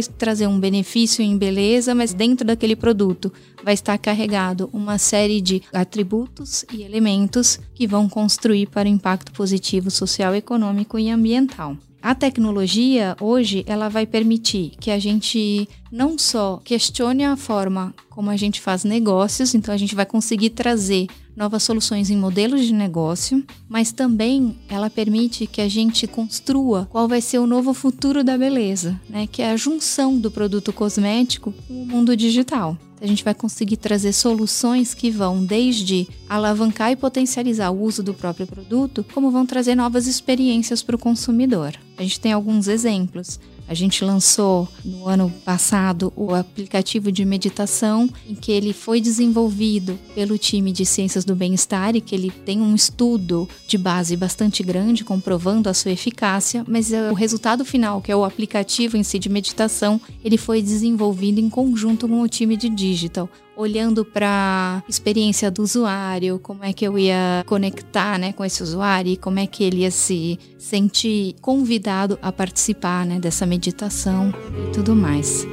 trazer 0.00 0.46
um 0.46 0.60
benefício 0.60 1.24
em 1.24 1.36
beleza, 1.36 1.92
mas 1.92 2.14
dentro 2.14 2.46
daquele 2.46 2.76
produto 2.76 3.32
vai 3.64 3.74
estar 3.74 3.98
carregado 3.98 4.70
uma 4.72 4.96
série 4.96 5.40
de 5.40 5.60
atributos 5.72 6.64
e 6.72 6.82
elementos 6.84 7.58
que 7.74 7.84
vão 7.84 8.08
construir 8.08 8.68
para 8.68 8.88
o 8.88 8.92
impacto 8.92 9.32
positivo 9.32 9.90
social, 9.90 10.36
econômico 10.36 11.00
e 11.00 11.10
ambiental. 11.10 11.76
A 12.00 12.14
tecnologia 12.14 13.16
hoje 13.20 13.64
ela 13.66 13.88
vai 13.88 14.06
permitir 14.06 14.72
que 14.80 14.90
a 14.90 14.98
gente 14.98 15.68
não 15.90 16.16
só 16.16 16.60
questione 16.64 17.24
a 17.24 17.36
forma 17.36 17.94
como 18.08 18.30
a 18.30 18.36
gente 18.36 18.60
faz 18.60 18.84
negócios, 18.84 19.54
então 19.54 19.74
a 19.74 19.76
gente 19.76 19.94
vai 19.94 20.06
conseguir 20.06 20.50
trazer 20.50 21.06
novas 21.36 21.62
soluções 21.62 22.10
em 22.10 22.16
modelos 22.16 22.66
de 22.66 22.72
negócio, 22.72 23.44
mas 23.68 23.92
também 23.92 24.56
ela 24.68 24.90
permite 24.90 25.46
que 25.46 25.60
a 25.60 25.68
gente 25.68 26.06
construa 26.06 26.86
qual 26.90 27.06
vai 27.06 27.20
ser 27.20 27.38
o 27.38 27.46
novo 27.46 27.72
futuro 27.72 28.24
da 28.24 28.36
beleza, 28.36 29.00
né? 29.08 29.28
Que 29.30 29.42
é 29.42 29.50
a 29.50 29.56
junção 29.56 30.18
do 30.18 30.30
produto 30.30 30.72
cosmético 30.72 31.52
com 31.66 31.82
o 31.82 31.86
mundo 31.86 32.16
digital. 32.16 32.76
A 33.00 33.06
gente 33.06 33.22
vai 33.24 33.34
conseguir 33.34 33.76
trazer 33.76 34.12
soluções 34.12 34.92
que 34.92 35.10
vão 35.10 35.44
desde 35.44 36.08
alavancar 36.28 36.90
e 36.90 36.96
potencializar 36.96 37.70
o 37.70 37.80
uso 37.80 38.02
do 38.02 38.12
próprio 38.12 38.46
produto, 38.46 39.04
como 39.14 39.30
vão 39.30 39.46
trazer 39.46 39.74
novas 39.74 40.06
experiências 40.06 40.82
para 40.82 40.96
o 40.96 40.98
consumidor. 40.98 41.74
A 41.96 42.02
gente 42.02 42.18
tem 42.18 42.32
alguns 42.32 42.66
exemplos. 42.66 43.38
A 43.68 43.74
gente 43.74 44.02
lançou 44.02 44.66
no 44.82 45.06
ano 45.06 45.30
passado 45.44 46.10
o 46.16 46.34
aplicativo 46.34 47.12
de 47.12 47.24
meditação, 47.24 48.08
em 48.26 48.34
que 48.34 48.50
ele 48.50 48.72
foi 48.72 48.98
desenvolvido 49.00 49.98
pelo 50.14 50.38
time 50.38 50.72
de 50.72 50.86
ciências 50.86 51.24
do 51.24 51.36
bem-estar 51.36 51.94
e 51.94 52.00
que 52.00 52.14
ele 52.14 52.30
tem 52.30 52.62
um 52.62 52.74
estudo 52.74 53.46
de 53.66 53.76
base 53.76 54.16
bastante 54.16 54.62
grande 54.62 55.04
comprovando 55.04 55.68
a 55.68 55.74
sua 55.74 55.92
eficácia, 55.92 56.64
mas 56.66 56.90
o 57.10 57.14
resultado 57.14 57.64
final, 57.64 58.00
que 58.00 58.10
é 58.10 58.16
o 58.16 58.24
aplicativo 58.24 58.96
em 58.96 59.02
si 59.02 59.18
de 59.18 59.28
meditação, 59.28 60.00
ele 60.24 60.38
foi 60.38 60.62
desenvolvido 60.62 61.38
em 61.38 61.50
conjunto 61.50 62.08
com 62.08 62.22
o 62.22 62.28
time 62.28 62.56
de 62.56 62.70
digital 62.70 63.28
olhando 63.58 64.04
para 64.04 64.84
experiência 64.88 65.50
do 65.50 65.62
usuário, 65.62 66.38
como 66.38 66.64
é 66.64 66.72
que 66.72 66.86
eu 66.86 66.96
ia 66.96 67.42
conectar, 67.44 68.16
né, 68.16 68.32
com 68.32 68.44
esse 68.44 68.62
usuário 68.62 69.12
e 69.12 69.16
como 69.16 69.40
é 69.40 69.46
que 69.48 69.64
ele 69.64 69.78
ia 69.78 69.90
se 69.90 70.38
sentir 70.56 71.34
convidado 71.42 72.16
a 72.22 72.30
participar, 72.30 73.04
né, 73.04 73.18
dessa 73.18 73.44
meditação 73.44 74.32
e 74.68 74.72
tudo 74.72 74.94
mais. 74.94 75.44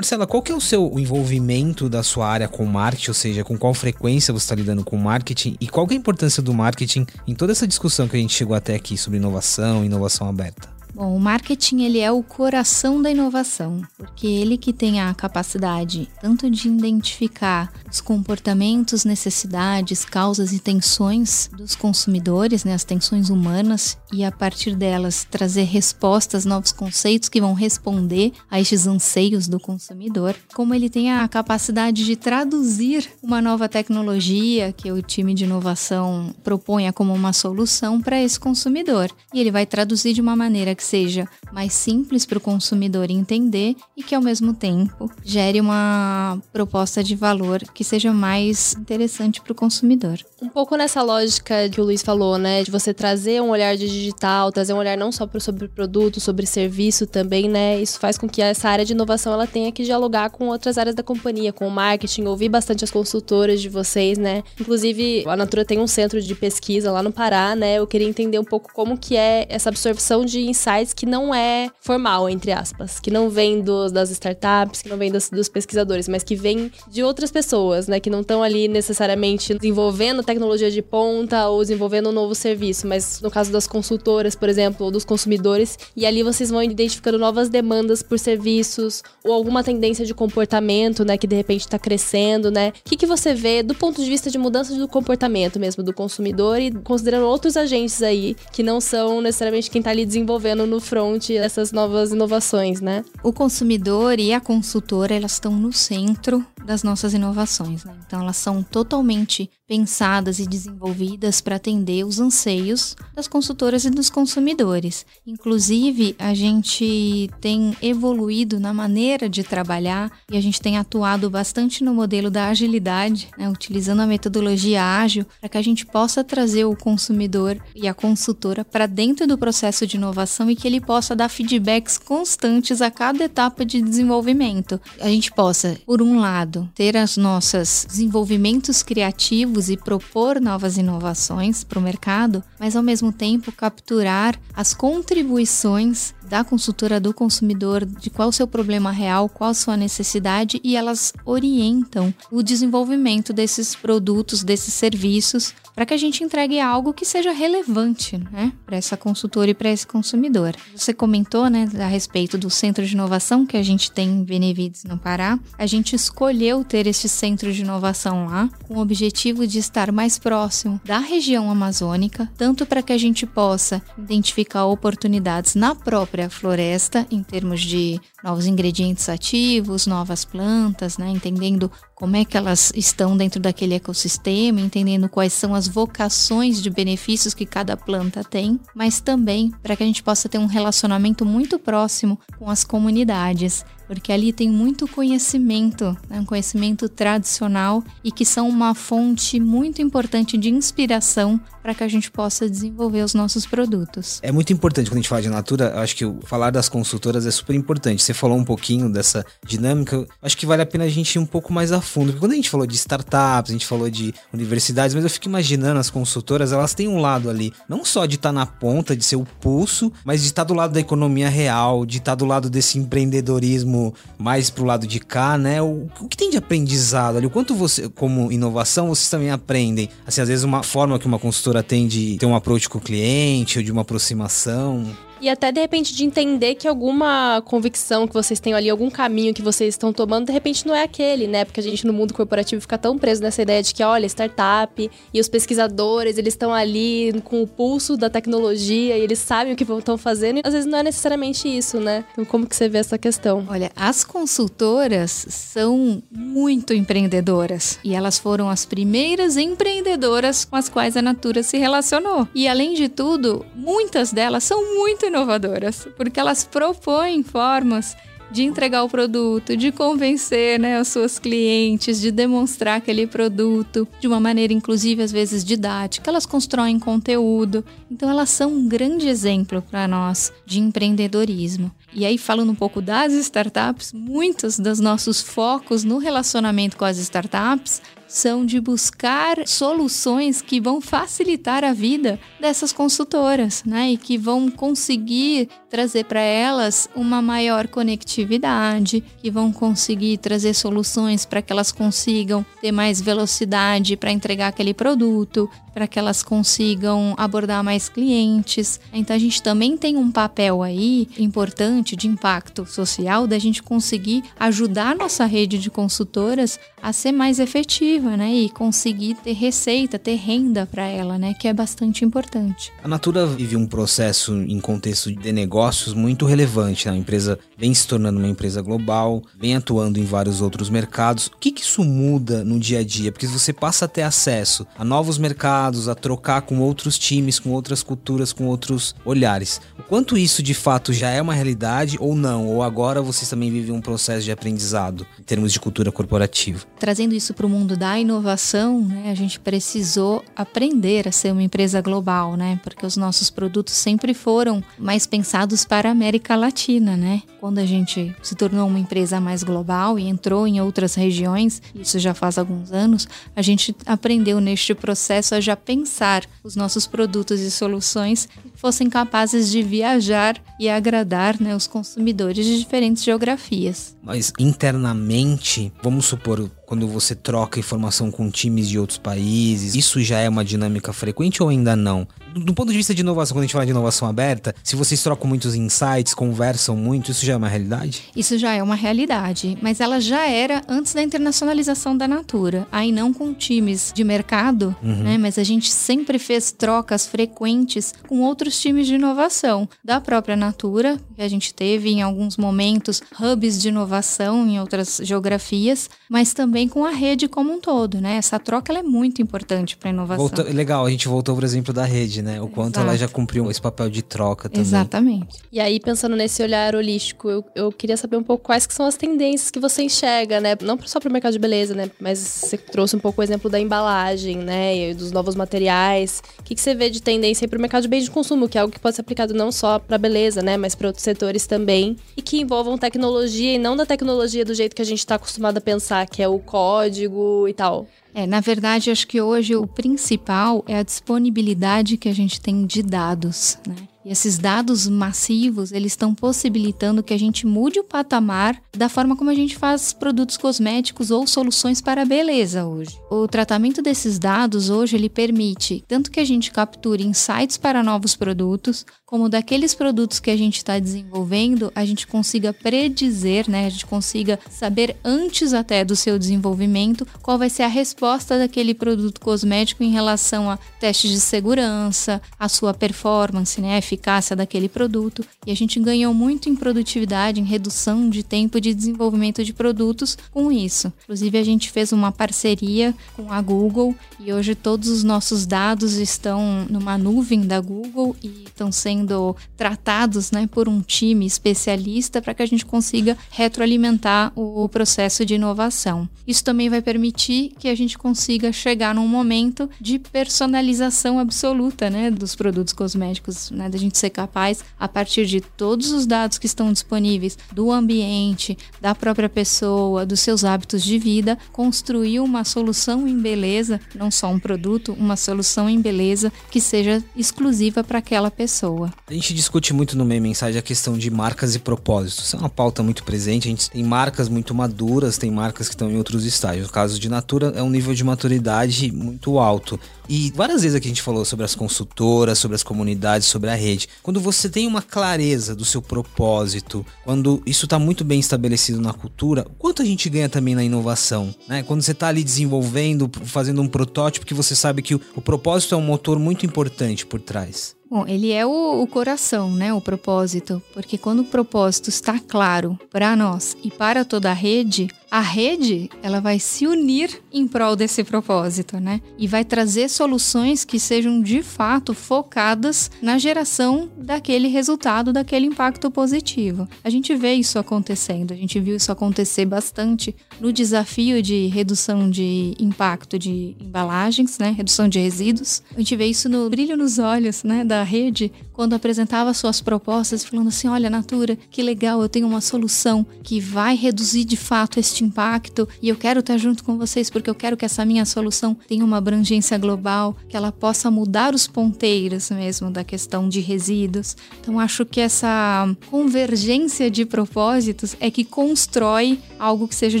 Marcela, 0.08 0.26
qual 0.26 0.42
que 0.42 0.50
é 0.50 0.54
o 0.54 0.60
seu 0.60 0.98
envolvimento 0.98 1.86
da 1.86 2.02
sua 2.02 2.26
área 2.26 2.48
com 2.48 2.64
marketing, 2.64 3.10
ou 3.10 3.14
seja, 3.14 3.44
com 3.44 3.58
qual 3.58 3.74
frequência 3.74 4.32
você 4.32 4.44
está 4.44 4.54
lidando 4.54 4.82
com 4.82 4.96
marketing 4.96 5.54
e 5.60 5.68
qual 5.68 5.86
é 5.90 5.92
a 5.92 5.96
importância 5.96 6.42
do 6.42 6.54
marketing 6.54 7.04
em 7.26 7.34
toda 7.34 7.52
essa 7.52 7.68
discussão 7.68 8.08
que 8.08 8.16
a 8.16 8.18
gente 8.18 8.32
chegou 8.32 8.56
até 8.56 8.74
aqui 8.74 8.96
sobre 8.96 9.18
inovação, 9.18 9.84
inovação 9.84 10.26
aberta? 10.26 10.66
Bom, 10.94 11.14
o 11.14 11.20
marketing 11.20 11.82
ele 11.82 11.98
é 11.98 12.10
o 12.10 12.22
coração 12.22 13.02
da 13.02 13.10
inovação, 13.10 13.82
porque 14.18 14.26
ele 14.26 14.58
que 14.58 14.72
tem 14.72 15.00
a 15.00 15.14
capacidade 15.14 16.08
tanto 16.20 16.50
de 16.50 16.66
identificar 16.66 17.72
os 17.88 18.00
comportamentos, 18.00 19.04
necessidades, 19.04 20.04
causas 20.04 20.52
e 20.52 20.58
tensões 20.58 21.48
dos 21.56 21.76
consumidores, 21.76 22.64
né, 22.64 22.74
as 22.74 22.82
tensões 22.82 23.30
humanas, 23.30 23.96
e 24.12 24.24
a 24.24 24.32
partir 24.32 24.74
delas 24.74 25.24
trazer 25.30 25.62
respostas, 25.62 26.44
novos 26.44 26.72
conceitos 26.72 27.28
que 27.28 27.40
vão 27.40 27.54
responder 27.54 28.32
a 28.50 28.60
estes 28.60 28.88
anseios 28.88 29.46
do 29.46 29.60
consumidor, 29.60 30.34
como 30.52 30.74
ele 30.74 30.90
tem 30.90 31.12
a 31.12 31.28
capacidade 31.28 32.04
de 32.04 32.16
traduzir 32.16 33.08
uma 33.22 33.40
nova 33.40 33.68
tecnologia 33.68 34.72
que 34.72 34.90
o 34.90 35.00
time 35.00 35.32
de 35.32 35.44
inovação 35.44 36.34
proponha 36.42 36.92
como 36.92 37.14
uma 37.14 37.32
solução 37.32 38.00
para 38.00 38.20
esse 38.20 38.40
consumidor. 38.40 39.12
E 39.32 39.38
ele 39.38 39.52
vai 39.52 39.64
traduzir 39.64 40.12
de 40.12 40.20
uma 40.20 40.34
maneira 40.34 40.74
que 40.74 40.82
seja 40.82 41.28
mais 41.52 41.72
simples 41.72 42.26
para 42.26 42.38
o 42.38 42.40
consumidor 42.40 43.10
entender 43.10 43.76
e 43.96 44.07
que 44.08 44.14
ao 44.14 44.22
mesmo 44.22 44.54
tempo 44.54 45.10
gere 45.22 45.60
uma 45.60 46.38
proposta 46.50 47.04
de 47.04 47.14
valor 47.14 47.60
que 47.74 47.84
seja 47.84 48.10
mais 48.10 48.74
interessante 48.74 49.38
para 49.38 49.52
o 49.52 49.54
consumidor. 49.54 50.18
Um 50.40 50.48
pouco 50.48 50.76
nessa 50.76 51.02
lógica 51.02 51.68
que 51.68 51.78
o 51.78 51.84
Luiz 51.84 52.00
falou, 52.00 52.38
né, 52.38 52.62
de 52.62 52.70
você 52.70 52.94
trazer 52.94 53.42
um 53.42 53.50
olhar 53.50 53.76
de 53.76 53.86
digital, 53.86 54.50
trazer 54.50 54.72
um 54.72 54.78
olhar 54.78 54.96
não 54.96 55.12
só 55.12 55.28
sobre 55.38 55.68
produto, 55.68 56.20
sobre 56.20 56.46
serviço 56.46 57.06
também, 57.06 57.50
né? 57.50 57.78
Isso 57.82 57.98
faz 57.98 58.16
com 58.16 58.26
que 58.26 58.40
essa 58.40 58.70
área 58.70 58.82
de 58.84 58.94
inovação 58.94 59.30
ela 59.30 59.46
tenha 59.46 59.70
que 59.70 59.84
dialogar 59.84 60.30
com 60.30 60.46
outras 60.46 60.78
áreas 60.78 60.94
da 60.94 61.02
companhia, 61.02 61.52
com 61.52 61.68
o 61.68 61.70
marketing, 61.70 62.24
ouvir 62.24 62.48
bastante 62.48 62.84
as 62.84 62.90
consultoras 62.90 63.60
de 63.60 63.68
vocês, 63.68 64.16
né? 64.16 64.42
Inclusive, 64.58 65.24
a 65.26 65.36
Natura 65.36 65.66
tem 65.66 65.78
um 65.78 65.86
centro 65.86 66.22
de 66.22 66.34
pesquisa 66.34 66.90
lá 66.90 67.02
no 67.02 67.12
Pará, 67.12 67.54
né? 67.54 67.74
Eu 67.74 67.86
queria 67.86 68.08
entender 68.08 68.38
um 68.38 68.44
pouco 68.44 68.72
como 68.72 68.96
que 68.96 69.16
é 69.16 69.44
essa 69.50 69.68
absorção 69.68 70.24
de 70.24 70.40
insights 70.48 70.94
que 70.94 71.04
não 71.04 71.34
é 71.34 71.68
formal, 71.80 72.30
entre 72.30 72.52
aspas, 72.52 72.98
que 72.98 73.10
não 73.10 73.28
vem 73.28 73.60
dos, 73.60 73.92
das 73.98 74.10
startups, 74.10 74.82
que 74.82 74.88
não 74.88 74.96
vem 74.96 75.10
dos, 75.10 75.28
dos 75.28 75.48
pesquisadores, 75.48 76.08
mas 76.08 76.22
que 76.22 76.36
vem 76.36 76.70
de 76.88 77.02
outras 77.02 77.30
pessoas, 77.30 77.88
né? 77.88 77.98
Que 77.98 78.10
não 78.10 78.20
estão 78.20 78.42
ali 78.42 78.68
necessariamente 78.68 79.54
desenvolvendo 79.54 80.22
tecnologia 80.22 80.70
de 80.70 80.82
ponta 80.82 81.48
ou 81.48 81.60
desenvolvendo 81.60 82.10
um 82.10 82.12
novo 82.12 82.34
serviço, 82.34 82.86
mas 82.86 83.20
no 83.20 83.30
caso 83.30 83.50
das 83.50 83.66
consultoras, 83.66 84.34
por 84.34 84.48
exemplo, 84.48 84.86
ou 84.86 84.92
dos 84.92 85.04
consumidores, 85.04 85.78
e 85.96 86.06
ali 86.06 86.22
vocês 86.22 86.50
vão 86.50 86.62
identificando 86.62 87.18
novas 87.18 87.48
demandas 87.48 88.02
por 88.02 88.18
serviços 88.18 89.02
ou 89.24 89.32
alguma 89.32 89.64
tendência 89.64 90.04
de 90.06 90.14
comportamento, 90.14 91.04
né, 91.04 91.16
que 91.16 91.26
de 91.26 91.36
repente 91.36 91.62
está 91.62 91.78
crescendo, 91.78 92.50
né? 92.50 92.72
O 92.86 92.88
que, 92.88 92.96
que 92.96 93.06
você 93.06 93.34
vê 93.34 93.62
do 93.62 93.74
ponto 93.74 94.02
de 94.02 94.08
vista 94.08 94.30
de 94.30 94.38
mudança 94.38 94.74
do 94.74 94.86
comportamento 94.86 95.58
mesmo 95.58 95.82
do 95.82 95.92
consumidor 95.92 96.60
e 96.60 96.70
considerando 96.70 97.26
outros 97.26 97.56
agentes 97.56 98.02
aí 98.02 98.36
que 98.52 98.62
não 98.62 98.80
são 98.80 99.20
necessariamente 99.20 99.70
quem 99.70 99.80
está 99.80 99.90
ali 99.90 100.06
desenvolvendo 100.06 100.66
no 100.66 100.80
front 100.80 101.30
essas 101.30 101.72
novas 101.72 102.12
inovações, 102.12 102.80
né? 102.80 103.04
O 103.22 103.32
consumidor 103.32 103.87
e 103.88 104.32
a 104.32 104.40
consultora, 104.40 105.14
elas 105.14 105.32
estão 105.32 105.52
no 105.52 105.72
centro 105.72 106.44
das 106.64 106.82
nossas 106.82 107.14
inovações, 107.14 107.84
né? 107.84 107.94
Então 108.06 108.20
elas 108.20 108.36
são 108.36 108.62
totalmente 108.62 109.50
pensadas 109.66 110.38
e 110.38 110.46
desenvolvidas 110.46 111.40
para 111.40 111.56
atender 111.56 112.04
os 112.04 112.20
anseios 112.20 112.96
das 113.14 113.28
consultoras 113.28 113.84
e 113.84 113.90
dos 113.90 114.10
consumidores. 114.10 115.06
Inclusive, 115.26 116.14
a 116.18 116.34
gente 116.34 117.30
tem 117.40 117.76
evoluído 117.82 118.60
na 118.60 118.72
maneira 118.72 119.28
de 119.28 119.42
trabalhar 119.42 120.10
e 120.30 120.36
a 120.36 120.40
gente 120.40 120.60
tem 120.60 120.78
atuado 120.78 121.30
bastante 121.30 121.84
no 121.84 121.94
modelo 121.94 122.30
da 122.30 122.48
agilidade, 122.48 123.28
né, 123.36 123.48
utilizando 123.48 124.00
a 124.00 124.06
metodologia 124.06 124.82
ágil 124.82 125.26
para 125.40 125.48
que 125.48 125.58
a 125.58 125.62
gente 125.62 125.84
possa 125.84 126.24
trazer 126.24 126.64
o 126.64 126.76
consumidor 126.76 127.58
e 127.74 127.88
a 127.88 127.94
consultora 127.94 128.64
para 128.64 128.86
dentro 128.86 129.26
do 129.26 129.38
processo 129.38 129.86
de 129.86 129.96
inovação 129.96 130.50
e 130.50 130.56
que 130.56 130.66
ele 130.66 130.80
possa 130.80 131.16
dar 131.16 131.28
feedbacks 131.28 131.98
constantes 131.98 132.80
a 132.80 132.90
cada 132.90 133.24
etapa 133.24 133.64
de 133.68 133.80
desenvolvimento. 133.82 134.80
A 135.00 135.08
gente 135.08 135.30
possa, 135.30 135.78
por 135.86 136.02
um 136.02 136.18
lado, 136.18 136.68
ter 136.74 136.96
as 136.96 137.16
nossas 137.16 137.86
desenvolvimentos 137.88 138.82
criativos 138.82 139.70
e 139.70 139.76
propor 139.76 140.40
novas 140.40 140.76
inovações 140.76 141.62
para 141.62 141.78
o 141.78 141.82
mercado, 141.82 142.42
mas 142.58 142.74
ao 142.74 142.82
mesmo 142.82 143.12
tempo 143.12 143.52
capturar 143.52 144.34
as 144.54 144.74
contribuições 144.74 146.14
da 146.28 146.44
consultora 146.44 147.00
do 147.00 147.14
consumidor 147.14 147.84
de 147.84 148.10
qual 148.10 148.28
o 148.28 148.32
seu 148.32 148.46
problema 148.46 148.90
real, 148.90 149.28
qual 149.28 149.50
a 149.50 149.54
sua 149.54 149.76
necessidade 149.76 150.60
e 150.62 150.76
elas 150.76 151.12
orientam 151.24 152.12
o 152.30 152.42
desenvolvimento 152.42 153.32
desses 153.32 153.74
produtos, 153.74 154.44
desses 154.44 154.74
serviços, 154.74 155.54
para 155.78 155.86
que 155.86 155.94
a 155.94 155.96
gente 155.96 156.24
entregue 156.24 156.58
algo 156.58 156.92
que 156.92 157.04
seja 157.04 157.30
relevante, 157.30 158.18
né, 158.32 158.52
para 158.66 158.76
essa 158.76 158.96
consultora 158.96 159.52
e 159.52 159.54
para 159.54 159.70
esse 159.70 159.86
consumidor. 159.86 160.56
Você 160.74 160.92
comentou, 160.92 161.48
né, 161.48 161.68
a 161.78 161.86
respeito 161.86 162.36
do 162.36 162.50
centro 162.50 162.84
de 162.84 162.94
inovação 162.94 163.46
que 163.46 163.56
a 163.56 163.62
gente 163.62 163.92
tem 163.92 164.08
em 164.08 164.24
Benevides 164.24 164.82
no 164.82 164.98
Pará. 164.98 165.38
A 165.56 165.66
gente 165.66 165.94
escolheu 165.94 166.64
ter 166.64 166.88
este 166.88 167.08
centro 167.08 167.52
de 167.52 167.62
inovação 167.62 168.26
lá 168.26 168.50
com 168.66 168.74
o 168.74 168.80
objetivo 168.80 169.46
de 169.46 169.60
estar 169.60 169.92
mais 169.92 170.18
próximo 170.18 170.80
da 170.84 170.98
região 170.98 171.48
amazônica, 171.48 172.28
tanto 172.36 172.66
para 172.66 172.82
que 172.82 172.92
a 172.92 172.98
gente 172.98 173.24
possa 173.24 173.80
identificar 173.96 174.66
oportunidades 174.66 175.54
na 175.54 175.76
própria 175.76 176.08
própria 176.08 176.28
floresta 176.28 177.06
em 177.08 177.22
termos 177.22 177.60
de 177.60 178.00
novos 178.22 178.46
ingredientes 178.46 179.08
ativos, 179.08 179.86
novas 179.86 180.24
plantas, 180.24 180.98
né? 180.98 181.08
Entendendo 181.08 181.70
como 181.94 182.16
é 182.16 182.24
que 182.24 182.36
elas 182.36 182.72
estão 182.74 183.16
dentro 183.16 183.40
daquele 183.40 183.74
ecossistema, 183.74 184.60
entendendo 184.60 185.08
quais 185.08 185.32
são 185.32 185.54
as 185.54 185.68
vocações 185.68 186.62
de 186.62 186.70
benefícios 186.70 187.34
que 187.34 187.46
cada 187.46 187.76
planta 187.76 188.22
tem, 188.22 188.58
mas 188.74 189.00
também 189.00 189.52
para 189.62 189.76
que 189.76 189.82
a 189.82 189.86
gente 189.86 190.02
possa 190.02 190.28
ter 190.28 190.38
um 190.38 190.46
relacionamento 190.46 191.24
muito 191.24 191.58
próximo 191.58 192.18
com 192.38 192.50
as 192.50 192.64
comunidades 192.64 193.64
porque 193.88 194.12
ali 194.12 194.34
tem 194.34 194.50
muito 194.50 194.86
conhecimento, 194.86 195.96
né? 196.10 196.20
um 196.20 196.24
conhecimento 196.24 196.90
tradicional 196.90 197.82
e 198.04 198.12
que 198.12 198.24
são 198.24 198.46
uma 198.46 198.74
fonte 198.74 199.40
muito 199.40 199.80
importante 199.80 200.36
de 200.36 200.50
inspiração 200.50 201.40
para 201.68 201.74
que 201.74 201.84
a 201.84 201.88
gente 201.88 202.10
possa 202.10 202.48
desenvolver 202.48 203.02
os 203.02 203.12
nossos 203.12 203.44
produtos. 203.44 204.20
É 204.22 204.32
muito 204.32 204.50
importante 204.54 204.88
quando 204.88 204.94
a 204.94 205.00
gente 205.02 205.08
fala 205.10 205.20
de 205.20 205.28
Natura, 205.28 205.78
acho 205.82 205.94
que 205.94 206.14
falar 206.24 206.48
das 206.48 206.66
consultoras 206.66 207.26
é 207.26 207.30
super 207.30 207.54
importante. 207.54 208.02
Você 208.02 208.14
falou 208.14 208.38
um 208.38 208.44
pouquinho 208.44 208.90
dessa 208.90 209.22
dinâmica, 209.44 210.06
acho 210.22 210.34
que 210.34 210.46
vale 210.46 210.62
a 210.62 210.66
pena 210.66 210.84
a 210.84 210.88
gente 210.88 211.16
ir 211.16 211.18
um 211.18 211.26
pouco 211.26 211.52
mais 211.52 211.70
a 211.70 211.82
fundo, 211.82 212.06
porque 212.06 212.20
quando 212.20 212.32
a 212.32 212.36
gente 212.36 212.48
falou 212.48 212.66
de 212.66 212.74
startups, 212.74 213.50
a 213.50 213.52
gente 213.52 213.66
falou 213.66 213.90
de 213.90 214.14
universidades, 214.32 214.94
mas 214.94 215.04
eu 215.04 215.10
fico 215.10 215.28
imaginando 215.28 215.78
as 215.78 215.90
consultoras, 215.90 216.52
elas 216.52 216.72
têm 216.72 216.88
um 216.88 217.02
lado 217.02 217.28
ali, 217.28 217.52
não 217.68 217.84
só 217.84 218.06
de 218.06 218.14
estar 218.14 218.30
tá 218.30 218.32
na 218.32 218.46
ponta, 218.46 218.96
de 218.96 219.04
ser 219.04 219.16
o 219.16 219.26
pulso, 219.38 219.92
mas 220.06 220.22
de 220.22 220.28
estar 220.28 220.46
tá 220.46 220.48
do 220.48 220.54
lado 220.54 220.72
da 220.72 220.80
economia 220.80 221.28
real, 221.28 221.84
de 221.84 221.98
estar 221.98 222.12
tá 222.12 222.14
do 222.14 222.24
lado 222.24 222.48
desse 222.48 222.78
empreendedorismo 222.78 223.92
mais 224.16 224.48
pro 224.48 224.64
lado 224.64 224.86
de 224.86 225.00
cá, 225.00 225.36
né? 225.36 225.60
O, 225.60 225.86
o 226.00 226.08
que 226.08 226.16
tem 226.16 226.30
de 226.30 226.38
aprendizado 226.38 227.18
ali? 227.18 227.26
O 227.26 227.30
quanto 227.30 227.54
você, 227.54 227.90
como 227.90 228.32
inovação, 228.32 228.88
vocês 228.88 229.10
também 229.10 229.30
aprendem? 229.30 229.90
Assim, 230.06 230.22
às 230.22 230.28
vezes 230.28 230.44
uma 230.44 230.62
forma 230.62 230.98
que 230.98 231.06
uma 231.06 231.18
consultora 231.18 231.57
tem 231.62 231.86
de 231.86 232.16
ter 232.18 232.26
um 232.26 232.34
approach 232.34 232.68
com 232.68 232.78
o 232.78 232.80
cliente 232.80 233.58
ou 233.58 233.64
de 233.64 233.72
uma 233.72 233.82
aproximação. 233.82 234.86
E 235.20 235.28
até 235.28 235.50
de 235.52 235.60
repente 235.60 235.94
de 235.94 236.04
entender 236.04 236.54
que 236.54 236.68
alguma 236.68 237.42
convicção 237.44 238.06
que 238.06 238.14
vocês 238.14 238.40
têm 238.40 238.54
ali, 238.54 238.70
algum 238.70 238.90
caminho 238.90 239.34
que 239.34 239.42
vocês 239.42 239.74
estão 239.74 239.92
tomando, 239.92 240.26
de 240.26 240.32
repente 240.32 240.66
não 240.66 240.74
é 240.74 240.82
aquele, 240.82 241.26
né? 241.26 241.44
Porque 241.44 241.60
a 241.60 241.62
gente 241.62 241.86
no 241.86 241.92
mundo 241.92 242.14
corporativo 242.14 242.60
fica 242.60 242.78
tão 242.78 242.98
preso 242.98 243.22
nessa 243.22 243.42
ideia 243.42 243.62
de 243.62 243.74
que, 243.74 243.82
olha, 243.82 244.06
startup 244.06 244.90
e 245.12 245.20
os 245.20 245.28
pesquisadores, 245.28 246.18
eles 246.18 246.34
estão 246.34 246.52
ali 246.52 247.12
com 247.24 247.42
o 247.42 247.46
pulso 247.46 247.96
da 247.96 248.08
tecnologia 248.08 248.96
e 248.96 249.00
eles 249.00 249.18
sabem 249.18 249.52
o 249.52 249.56
que 249.56 249.64
estão 249.64 249.98
fazendo. 249.98 250.38
E 250.38 250.42
às 250.44 250.52
vezes 250.52 250.70
não 250.70 250.78
é 250.78 250.82
necessariamente 250.82 251.48
isso, 251.48 251.80
né? 251.80 252.04
Então 252.12 252.24
como 252.24 252.46
que 252.46 252.54
você 252.54 252.68
vê 252.68 252.78
essa 252.78 252.98
questão? 252.98 253.46
Olha, 253.48 253.70
as 253.74 254.04
consultoras 254.04 255.26
são 255.28 256.02
muito 256.10 256.72
empreendedoras 256.72 257.78
e 257.82 257.94
elas 257.94 258.18
foram 258.18 258.48
as 258.48 258.64
primeiras 258.64 259.36
empreendedoras 259.36 260.44
com 260.44 260.56
as 260.56 260.68
quais 260.68 260.96
a 260.96 261.02
Natura 261.02 261.42
se 261.42 261.58
relacionou. 261.58 262.28
E 262.34 262.46
além 262.46 262.74
de 262.74 262.88
tudo, 262.88 263.44
muitas 263.54 264.12
delas 264.12 264.44
são 264.44 264.76
muito 264.76 265.07
inovadoras, 265.08 265.88
porque 265.96 266.20
elas 266.20 266.44
propõem 266.44 267.22
formas 267.22 267.96
de 268.30 268.42
entregar 268.42 268.82
o 268.82 268.88
produto, 268.88 269.56
de 269.56 269.72
convencer 269.72 270.58
né, 270.58 270.80
os 270.80 270.88
seus 270.88 271.18
clientes, 271.18 272.00
de 272.00 272.10
demonstrar 272.10 272.76
aquele 272.76 273.06
produto 273.06 273.88
de 274.00 274.06
uma 274.06 274.20
maneira, 274.20 274.52
inclusive, 274.52 275.02
às 275.02 275.10
vezes 275.10 275.44
didática. 275.44 276.10
Elas 276.10 276.26
constroem 276.26 276.78
conteúdo. 276.78 277.64
Então, 277.90 278.08
elas 278.10 278.30
são 278.30 278.52
um 278.52 278.68
grande 278.68 279.08
exemplo 279.08 279.62
para 279.62 279.88
nós 279.88 280.32
de 280.44 280.60
empreendedorismo. 280.60 281.70
E 281.98 282.06
aí, 282.06 282.16
falando 282.16 282.52
um 282.52 282.54
pouco 282.54 282.80
das 282.80 283.12
startups, 283.12 283.92
muitos 283.92 284.56
dos 284.56 284.78
nossos 284.78 285.20
focos 285.20 285.82
no 285.82 285.98
relacionamento 285.98 286.76
com 286.76 286.84
as 286.84 286.96
startups 286.96 287.82
são 288.06 288.46
de 288.46 288.60
buscar 288.60 289.36
soluções 289.46 290.40
que 290.40 290.60
vão 290.60 290.80
facilitar 290.80 291.64
a 291.64 291.72
vida 291.72 292.18
dessas 292.40 292.72
consultoras, 292.72 293.64
né? 293.66 293.90
E 293.90 293.96
que 293.96 294.16
vão 294.16 294.48
conseguir 294.48 295.48
trazer 295.68 296.04
para 296.04 296.20
elas 296.20 296.88
uma 296.94 297.20
maior 297.20 297.66
conectividade, 297.66 299.02
que 299.20 299.28
vão 299.28 299.52
conseguir 299.52 300.18
trazer 300.18 300.54
soluções 300.54 301.26
para 301.26 301.42
que 301.42 301.52
elas 301.52 301.72
consigam 301.72 302.46
ter 302.62 302.70
mais 302.70 303.00
velocidade 303.00 303.96
para 303.96 304.12
entregar 304.12 304.48
aquele 304.48 304.72
produto, 304.72 305.50
para 305.78 305.86
que 305.86 305.96
elas 305.96 306.24
consigam 306.24 307.14
abordar 307.16 307.62
mais 307.62 307.88
clientes. 307.88 308.80
Então 308.92 309.14
a 309.14 309.18
gente 309.18 309.40
também 309.40 309.76
tem 309.76 309.96
um 309.96 310.10
papel 310.10 310.60
aí 310.60 311.06
importante 311.16 311.94
de 311.94 312.08
impacto 312.08 312.66
social 312.66 313.28
da 313.28 313.38
gente 313.38 313.62
conseguir 313.62 314.24
ajudar 314.40 314.96
nossa 314.96 315.24
rede 315.24 315.56
de 315.56 315.70
consultoras 315.70 316.58
a 316.82 316.92
ser 316.92 317.12
mais 317.12 317.38
efetiva, 317.38 318.16
né, 318.16 318.32
e 318.32 318.50
conseguir 318.50 319.14
ter 319.14 319.32
receita, 319.32 319.98
ter 319.98 320.16
renda 320.16 320.66
para 320.66 320.84
ela, 320.84 321.18
né, 321.18 321.34
que 321.34 321.48
é 321.48 321.52
bastante 321.52 322.04
importante. 322.04 322.72
A 322.82 322.88
Natura 322.88 323.26
vive 323.26 323.56
um 323.56 323.66
processo 323.66 324.34
em 324.34 324.60
contexto 324.60 325.12
de 325.12 325.32
negócios 325.32 325.94
muito 325.94 326.26
relevante, 326.26 326.86
né? 326.86 326.94
a 326.94 326.96
empresa 326.96 327.38
vem 327.56 327.72
se 327.74 327.86
tornando 327.86 328.18
uma 328.18 328.28
empresa 328.28 328.62
global, 328.62 329.22
vem 329.38 329.56
atuando 329.56 329.98
em 329.98 330.04
vários 330.04 330.40
outros 330.40 330.70
mercados. 330.70 331.26
O 331.26 331.38
que 331.38 331.50
que 331.50 331.62
isso 331.62 331.84
muda 331.84 332.44
no 332.44 332.58
dia 332.58 332.80
a 332.80 332.84
dia? 332.84 333.10
Porque 333.12 333.26
você 333.26 333.52
passa 333.52 333.84
a 333.84 333.88
ter 333.88 334.02
acesso 334.02 334.66
a 334.76 334.84
novos 334.84 335.18
mercados, 335.18 335.88
a 335.88 335.94
trocar 335.94 336.42
com 336.42 336.60
outros 336.60 336.98
times, 336.98 337.38
com 337.38 337.50
outras 337.50 337.82
culturas, 337.82 338.32
com 338.32 338.46
outros 338.46 338.94
olhares. 339.04 339.60
O 339.78 339.82
quanto 339.82 340.16
isso 340.16 340.42
de 340.42 340.54
fato 340.54 340.92
já 340.92 341.10
é 341.10 341.20
uma 341.20 341.34
realidade 341.34 341.96
ou 342.00 342.14
não? 342.14 342.46
Ou 342.46 342.62
agora 342.62 343.02
vocês 343.02 343.28
também 343.28 343.50
vivem 343.50 343.74
um 343.74 343.80
processo 343.80 344.24
de 344.24 344.32
aprendizado 344.32 345.06
em 345.18 345.22
termos 345.22 345.52
de 345.52 345.60
cultura 345.60 345.90
corporativa? 345.90 346.66
Trazendo 346.78 347.14
isso 347.14 347.34
para 347.34 347.46
o 347.46 347.48
mundo 347.48 347.76
da 347.76 347.98
inovação, 347.98 348.80
né, 348.80 349.10
a 349.10 349.14
gente 349.14 349.40
precisou 349.40 350.24
aprender 350.36 351.08
a 351.08 351.12
ser 351.12 351.32
uma 351.32 351.42
empresa 351.42 351.80
global, 351.80 352.36
né? 352.36 352.60
Porque 352.62 352.86
os 352.86 352.96
nossos 352.96 353.30
produtos 353.30 353.74
sempre 353.74 354.14
foram 354.14 354.62
mais 354.78 355.06
pensados 355.06 355.64
para 355.64 355.88
a 355.88 355.92
América 355.92 356.36
Latina, 356.36 356.96
né? 356.96 357.22
Quando 357.40 357.58
a 357.58 357.66
gente 357.66 358.14
se 358.22 358.34
tornou 358.34 358.66
uma 358.66 358.78
empresa 358.78 359.20
mais 359.20 359.42
global 359.42 359.98
e 359.98 360.08
entrou 360.08 360.46
em 360.46 360.60
outras 360.60 360.94
regiões, 360.94 361.60
isso 361.74 361.98
já 361.98 362.14
faz 362.14 362.38
alguns 362.38 362.72
anos, 362.72 363.08
a 363.34 363.42
gente 363.42 363.74
aprendeu 363.86 364.40
neste 364.40 364.74
processo 364.74 365.34
a 365.34 365.40
já 365.40 365.56
pensar 365.56 366.24
os 366.42 366.56
nossos 366.56 366.86
produtos 366.86 367.40
e 367.40 367.50
soluções 367.50 368.28
fossem 368.54 368.90
capazes 368.90 369.50
de 369.50 369.62
viajar 369.62 370.36
e 370.58 370.68
agradar 370.68 371.40
né, 371.40 371.54
os 371.54 371.66
consumidores 371.66 372.44
de 372.44 372.58
diferentes 372.58 373.04
geografias. 373.04 373.96
Mas 374.02 374.32
internamente, 374.38 375.72
vamos 375.82 376.06
supor, 376.06 376.50
quando 376.68 376.86
você 376.86 377.14
troca 377.14 377.58
informação 377.58 378.10
com 378.10 378.30
times 378.30 378.68
de 378.68 378.78
outros 378.78 378.98
países, 378.98 379.74
isso 379.74 380.02
já 380.02 380.18
é 380.18 380.28
uma 380.28 380.44
dinâmica 380.44 380.92
frequente 380.92 381.42
ou 381.42 381.48
ainda 381.48 381.74
não? 381.74 382.06
Do, 382.34 382.54
ponto 382.54 382.70
de 382.70 382.76
vista 382.76 382.94
de 382.94 383.00
inovação, 383.00 383.34
quando 383.34 383.42
a 383.42 383.46
gente 383.46 383.52
fala 383.52 383.64
de 383.64 383.70
inovação 383.70 384.08
aberta, 384.08 384.54
se 384.62 384.76
vocês 384.76 385.02
trocam 385.02 385.28
muitos 385.28 385.54
insights, 385.54 386.14
conversam 386.14 386.76
muito, 386.76 387.10
isso 387.10 387.24
já 387.24 387.34
é 387.34 387.36
uma 387.36 387.48
realidade? 387.48 388.02
Isso 388.14 388.38
já 388.38 388.52
é 388.52 388.62
uma 388.62 388.74
realidade, 388.74 389.58
mas 389.60 389.80
ela 389.80 390.00
já 390.00 390.28
era 390.28 390.62
antes 390.68 390.94
da 390.94 391.02
internacionalização 391.02 391.96
da 391.96 392.06
Natura. 392.06 392.66
Aí 392.70 392.92
não 392.92 393.12
com 393.12 393.34
times 393.34 393.92
de 393.94 394.04
mercado, 394.04 394.74
uhum. 394.82 395.02
né? 395.02 395.18
Mas 395.18 395.38
a 395.38 395.44
gente 395.44 395.70
sempre 395.70 396.18
fez 396.18 396.52
trocas 396.52 397.06
frequentes 397.06 397.94
com 398.06 398.20
outros 398.20 398.60
times 398.60 398.86
de 398.86 398.94
inovação 398.94 399.68
da 399.84 400.00
própria 400.00 400.36
Natura, 400.36 400.98
que 401.14 401.22
a 401.22 401.28
gente 401.28 401.52
teve 401.54 401.90
em 401.90 402.02
alguns 402.02 402.36
momentos 402.36 403.02
hubs 403.20 403.60
de 403.60 403.68
inovação 403.68 404.46
em 404.46 404.60
outras 404.60 405.00
geografias, 405.02 405.88
mas 406.08 406.32
também 406.32 406.68
com 406.68 406.84
a 406.84 406.90
rede 406.90 407.28
como 407.28 407.52
um 407.52 407.60
todo, 407.60 408.00
né? 408.00 408.16
Essa 408.16 408.38
troca 408.38 408.72
é 408.72 408.82
muito 408.82 409.20
importante 409.22 409.76
para 409.76 409.90
a 409.90 409.92
inovação. 409.92 410.30
Legal, 410.52 410.86
a 410.86 410.90
gente 410.90 411.08
voltou, 411.08 411.34
por 411.34 411.44
exemplo, 411.44 411.72
da 411.72 411.84
rede, 411.84 412.17
né? 412.22 412.40
O 412.40 412.48
quanto 412.48 412.76
Exato. 412.76 412.88
ela 412.88 412.96
já 412.96 413.08
cumpriu 413.08 413.50
esse 413.50 413.60
papel 413.60 413.88
de 413.90 414.02
troca 414.02 414.48
também. 414.48 414.62
Exatamente. 414.62 415.38
E 415.50 415.60
aí, 415.60 415.80
pensando 415.80 416.16
nesse 416.16 416.42
olhar 416.42 416.74
holístico, 416.74 417.28
eu, 417.28 417.44
eu 417.54 417.72
queria 417.72 417.96
saber 417.96 418.16
um 418.16 418.22
pouco 418.22 418.44
quais 418.44 418.66
que 418.66 418.74
são 418.74 418.86
as 418.86 418.96
tendências 418.96 419.50
que 419.50 419.58
você 419.58 419.82
enxerga, 419.82 420.40
né? 420.40 420.56
Não 420.62 420.78
só 420.84 421.00
para 421.00 421.08
o 421.08 421.12
mercado 421.12 421.32
de 421.32 421.38
beleza, 421.38 421.74
né? 421.74 421.90
Mas 422.00 422.18
você 422.18 422.56
trouxe 422.56 422.96
um 422.96 422.98
pouco 422.98 423.20
o 423.20 423.24
exemplo 423.24 423.50
da 423.50 423.58
embalagem, 423.58 424.38
né? 424.38 424.90
E 424.90 424.94
dos 424.94 425.12
novos 425.12 425.34
materiais. 425.34 426.22
O 426.38 426.42
que, 426.42 426.54
que 426.54 426.60
você 426.60 426.74
vê 426.74 426.90
de 426.90 427.02
tendência 427.02 427.46
para 427.48 427.58
o 427.58 427.60
mercado 427.60 427.82
de 427.82 427.88
bens 427.88 428.04
de 428.04 428.10
consumo, 428.10 428.48
que 428.48 428.58
é 428.58 428.60
algo 428.60 428.72
que 428.72 428.80
pode 428.80 428.96
ser 428.96 429.02
aplicado 429.02 429.34
não 429.34 429.50
só 429.50 429.78
para 429.78 429.98
beleza, 429.98 430.42
né? 430.42 430.56
Mas 430.56 430.74
para 430.74 430.88
outros 430.88 431.04
setores 431.04 431.46
também. 431.46 431.96
E 432.16 432.22
que 432.22 432.40
envolvam 432.40 432.76
tecnologia 432.78 433.54
e 433.54 433.58
não 433.58 433.76
da 433.76 433.86
tecnologia 433.86 434.44
do 434.44 434.54
jeito 434.54 434.74
que 434.74 434.82
a 434.82 434.84
gente 434.84 435.00
está 435.00 435.14
acostumado 435.16 435.58
a 435.58 435.60
pensar, 435.60 436.06
que 436.06 436.22
é 436.22 436.28
o 436.28 436.38
código 436.38 437.46
e 437.48 437.52
tal. 437.52 437.86
É, 438.14 438.26
na 438.26 438.40
verdade, 438.40 438.90
acho 438.90 439.06
que 439.06 439.20
hoje 439.20 439.54
o 439.54 439.66
principal 439.66 440.64
é 440.66 440.78
a 440.78 440.82
disponibilidade 440.82 441.96
que 441.96 442.08
a 442.08 442.14
gente 442.14 442.40
tem 442.40 442.66
de 442.66 442.82
dados, 442.82 443.58
né? 443.66 443.76
E 444.08 444.10
esses 444.10 444.38
dados 444.38 444.88
massivos, 444.88 445.70
eles 445.70 445.92
estão 445.92 446.14
possibilitando 446.14 447.02
que 447.02 447.12
a 447.12 447.18
gente 447.18 447.46
mude 447.46 447.78
o 447.78 447.84
patamar 447.84 448.58
da 448.74 448.88
forma 448.88 449.14
como 449.14 449.28
a 449.28 449.34
gente 449.34 449.54
faz 449.54 449.92
produtos 449.92 450.38
cosméticos 450.38 451.10
ou 451.10 451.26
soluções 451.26 451.82
para 451.82 452.00
a 452.00 452.06
beleza 452.06 452.64
hoje. 452.64 452.98
O 453.10 453.28
tratamento 453.28 453.82
desses 453.82 454.18
dados 454.18 454.70
hoje 454.70 454.96
ele 454.96 455.10
permite 455.10 455.84
tanto 455.86 456.10
que 456.10 456.20
a 456.20 456.24
gente 456.24 456.50
capture 456.50 457.04
insights 457.04 457.58
para 457.58 457.82
novos 457.82 458.16
produtos, 458.16 458.86
como 459.04 459.28
daqueles 459.28 459.74
produtos 459.74 460.20
que 460.20 460.30
a 460.30 460.36
gente 460.36 460.58
está 460.58 460.78
desenvolvendo, 460.78 461.72
a 461.74 461.84
gente 461.84 462.06
consiga 462.06 462.52
predizer, 462.52 463.48
né? 463.48 463.66
A 463.66 463.70
gente 463.70 463.86
consiga 463.86 464.38
saber 464.50 464.96
antes 465.02 465.54
até 465.54 465.82
do 465.82 465.96
seu 465.96 466.18
desenvolvimento 466.18 467.06
qual 467.22 467.38
vai 467.38 467.48
ser 467.48 467.62
a 467.62 467.68
resposta 467.68 468.38
daquele 468.38 468.74
produto 468.74 469.18
cosmético 469.18 469.82
em 469.82 469.90
relação 469.90 470.50
a 470.50 470.58
testes 470.78 471.10
de 471.10 471.20
segurança, 471.20 472.20
a 472.38 472.50
sua 472.50 472.74
performance, 472.74 473.60
né? 473.60 473.78
Eficácia 473.98 474.36
daquele 474.36 474.68
produto 474.68 475.24
e 475.46 475.50
a 475.50 475.54
gente 475.56 475.80
ganhou 475.80 476.14
muito 476.14 476.48
em 476.48 476.54
produtividade, 476.54 477.40
em 477.40 477.44
redução 477.44 478.08
de 478.08 478.22
tempo 478.22 478.60
de 478.60 478.72
desenvolvimento 478.72 479.44
de 479.44 479.52
produtos 479.52 480.16
com 480.30 480.52
isso. 480.52 480.92
Inclusive, 481.02 481.38
a 481.38 481.42
gente 481.42 481.70
fez 481.70 481.92
uma 481.92 482.12
parceria 482.12 482.94
com 483.16 483.32
a 483.32 483.42
Google 483.42 483.94
e 484.20 484.32
hoje 484.32 484.54
todos 484.54 484.88
os 484.88 485.02
nossos 485.02 485.46
dados 485.46 485.94
estão 485.94 486.66
numa 486.70 486.96
nuvem 486.96 487.46
da 487.46 487.60
Google 487.60 488.16
e 488.22 488.44
estão 488.46 488.70
sendo 488.70 489.36
tratados 489.56 490.30
né, 490.30 490.46
por 490.46 490.68
um 490.68 490.80
time 490.80 491.26
especialista 491.26 492.22
para 492.22 492.34
que 492.34 492.42
a 492.42 492.46
gente 492.46 492.64
consiga 492.64 493.16
retroalimentar 493.30 494.32
o 494.34 494.68
processo 494.68 495.24
de 495.24 495.34
inovação. 495.34 496.08
Isso 496.26 496.44
também 496.44 496.68
vai 496.68 496.82
permitir 496.82 497.52
que 497.58 497.68
a 497.68 497.74
gente 497.74 497.98
consiga 497.98 498.52
chegar 498.52 498.94
num 498.94 499.08
momento 499.08 499.68
de 499.80 499.98
personalização 499.98 501.18
absoluta 501.18 501.90
né, 501.90 502.10
dos 502.10 502.34
produtos 502.34 502.72
cosméticos, 502.72 503.50
né, 503.50 503.68
da 503.68 503.78
gente 503.78 503.87
ser 503.96 504.10
capaz, 504.10 504.62
a 504.78 504.86
partir 504.86 505.24
de 505.24 505.40
todos 505.40 505.92
os 505.92 506.04
dados 506.04 506.36
que 506.36 506.46
estão 506.46 506.72
disponíveis 506.72 507.38
do 507.52 507.72
ambiente, 507.72 508.58
da 508.80 508.94
própria 508.94 509.28
pessoa, 509.28 510.04
dos 510.04 510.20
seus 510.20 510.44
hábitos 510.44 510.82
de 510.82 510.98
vida, 510.98 511.38
construir 511.52 512.20
uma 512.20 512.44
solução 512.44 513.06
em 513.08 513.18
beleza, 513.18 513.80
não 513.94 514.10
só 514.10 514.28
um 514.28 514.38
produto, 514.38 514.92
uma 514.98 515.16
solução 515.16 515.70
em 515.70 515.80
beleza 515.80 516.32
que 516.50 516.60
seja 516.60 517.02
exclusiva 517.16 517.84
para 517.84 517.98
aquela 517.98 518.30
pessoa. 518.30 518.92
A 519.06 519.14
gente 519.14 519.32
discute 519.32 519.72
muito 519.72 519.96
no 519.96 520.04
meio 520.04 520.20
mensagem 520.20 520.58
a 520.58 520.62
questão 520.62 520.98
de 520.98 521.10
marcas 521.10 521.54
e 521.54 521.58
propósitos. 521.58 522.26
Isso 522.26 522.36
é 522.36 522.38
uma 522.38 522.48
pauta 522.48 522.82
muito 522.82 523.04
presente. 523.04 523.48
A 523.48 523.50
gente 523.50 523.70
tem 523.70 523.82
marcas 523.82 524.28
muito 524.28 524.54
maduras, 524.54 525.16
tem 525.16 525.30
marcas 525.30 525.68
que 525.68 525.74
estão 525.74 525.90
em 525.90 525.96
outros 525.96 526.24
estágios. 526.24 526.66
No 526.66 526.72
caso 526.72 526.98
de 526.98 527.08
Natura, 527.08 527.52
é 527.54 527.62
um 527.62 527.70
nível 527.70 527.94
de 527.94 528.04
maturidade 528.04 528.90
muito 528.92 529.38
alto. 529.38 529.78
E 530.08 530.32
várias 530.34 530.62
vezes 530.62 530.74
aqui 530.74 530.86
a 530.86 530.90
gente 530.90 531.02
falou 531.02 531.24
sobre 531.24 531.44
as 531.44 531.54
consultoras, 531.54 532.38
sobre 532.38 532.54
as 532.54 532.62
comunidades, 532.62 533.28
sobre 533.28 533.50
a 533.50 533.54
rede. 533.54 533.88
Quando 534.02 534.20
você 534.20 534.48
tem 534.48 534.66
uma 534.66 534.80
clareza 534.80 535.54
do 535.54 535.64
seu 535.64 535.82
propósito, 535.82 536.84
quando 537.04 537.42
isso 537.44 537.66
está 537.66 537.78
muito 537.78 538.04
bem 538.04 538.18
estabelecido 538.18 538.80
na 538.80 538.94
cultura, 538.94 539.46
quanto 539.58 539.82
a 539.82 539.84
gente 539.84 540.08
ganha 540.08 540.28
também 540.28 540.54
na 540.54 540.64
inovação, 540.64 541.34
né? 541.46 541.62
Quando 541.62 541.82
você 541.82 541.92
está 541.92 542.08
ali 542.08 542.24
desenvolvendo, 542.24 543.10
fazendo 543.24 543.60
um 543.60 543.68
protótipo 543.68 544.24
que 544.24 544.34
você 544.34 544.56
sabe 544.56 544.80
que 544.80 544.94
o, 544.94 545.00
o 545.14 545.20
propósito 545.20 545.74
é 545.74 545.78
um 545.78 545.82
motor 545.82 546.18
muito 546.18 546.46
importante 546.46 547.04
por 547.04 547.20
trás. 547.20 547.76
Bom, 547.90 548.06
ele 548.06 548.32
é 548.32 548.44
o, 548.44 548.82
o, 548.82 548.86
coração, 548.86 549.50
né? 549.50 549.72
O 549.72 549.80
propósito. 549.80 550.62
Porque 550.74 550.98
quando 550.98 551.20
o 551.20 551.24
propósito 551.24 551.88
está 551.88 552.18
claro 552.18 552.78
para 552.90 553.16
nós 553.16 553.56
e 553.64 553.70
para 553.70 554.04
toda 554.04 554.30
a 554.30 554.34
rede, 554.34 554.88
a 555.10 555.20
rede 555.20 555.90
ela 556.02 556.20
vai 556.20 556.38
se 556.38 556.66
unir 556.66 557.22
em 557.32 557.46
prol 557.46 557.74
desse 557.74 558.04
propósito, 558.04 558.78
né? 558.78 559.00
E 559.18 559.26
vai 559.26 559.44
trazer 559.44 559.88
soluções 559.88 560.64
que 560.64 560.78
sejam 560.78 561.22
de 561.22 561.42
fato 561.42 561.94
focadas 561.94 562.90
na 563.00 563.18
geração 563.18 563.88
daquele 563.96 564.48
resultado, 564.48 565.12
daquele 565.12 565.46
impacto 565.46 565.90
positivo. 565.90 566.68
A 566.84 566.90
gente 566.90 567.14
vê 567.14 567.34
isso 567.34 567.58
acontecendo, 567.58 568.32
a 568.32 568.36
gente 568.36 568.60
viu 568.60 568.76
isso 568.76 568.92
acontecer 568.92 569.46
bastante 569.46 570.14
no 570.40 570.52
desafio 570.52 571.22
de 571.22 571.46
redução 571.46 572.10
de 572.10 572.54
impacto 572.58 573.18
de 573.18 573.56
embalagens, 573.60 574.38
né? 574.38 574.50
Redução 574.50 574.88
de 574.88 574.98
resíduos. 574.98 575.62
A 575.74 575.78
gente 575.78 575.96
vê 575.96 576.06
isso 576.06 576.28
no 576.28 576.48
brilho 576.50 576.76
nos 576.76 576.98
olhos, 576.98 577.42
né? 577.42 577.64
Da 577.64 577.82
rede 577.82 578.30
quando 578.58 578.74
apresentava 578.74 579.32
suas 579.34 579.60
propostas, 579.60 580.24
falando 580.24 580.48
assim: 580.48 580.66
olha, 580.66 580.90
Natura, 580.90 581.38
que 581.48 581.62
legal, 581.62 582.02
eu 582.02 582.08
tenho 582.08 582.26
uma 582.26 582.40
solução 582.40 583.06
que 583.22 583.38
vai 583.38 583.76
reduzir 583.76 584.24
de 584.24 584.36
fato 584.36 584.80
este 584.80 585.04
impacto 585.04 585.68
e 585.80 585.88
eu 585.88 585.94
quero 585.94 586.18
estar 586.18 586.36
junto 586.38 586.64
com 586.64 586.76
vocês 586.76 587.08
porque 587.08 587.30
eu 587.30 587.36
quero 587.36 587.56
que 587.56 587.64
essa 587.64 587.84
minha 587.84 588.04
solução 588.04 588.56
tenha 588.66 588.84
uma 588.84 588.96
abrangência 588.96 589.56
global, 589.58 590.16
que 590.28 590.36
ela 590.36 590.50
possa 590.50 590.90
mudar 590.90 591.36
os 591.36 591.46
ponteiros 591.46 592.30
mesmo 592.30 592.68
da 592.68 592.82
questão 592.82 593.28
de 593.28 593.38
resíduos. 593.38 594.16
Então, 594.40 594.58
acho 594.58 594.84
que 594.84 595.00
essa 595.00 595.72
convergência 595.88 596.90
de 596.90 597.04
propósitos 597.04 597.94
é 598.00 598.10
que 598.10 598.24
constrói 598.24 599.20
algo 599.38 599.68
que 599.68 599.74
seja 599.76 600.00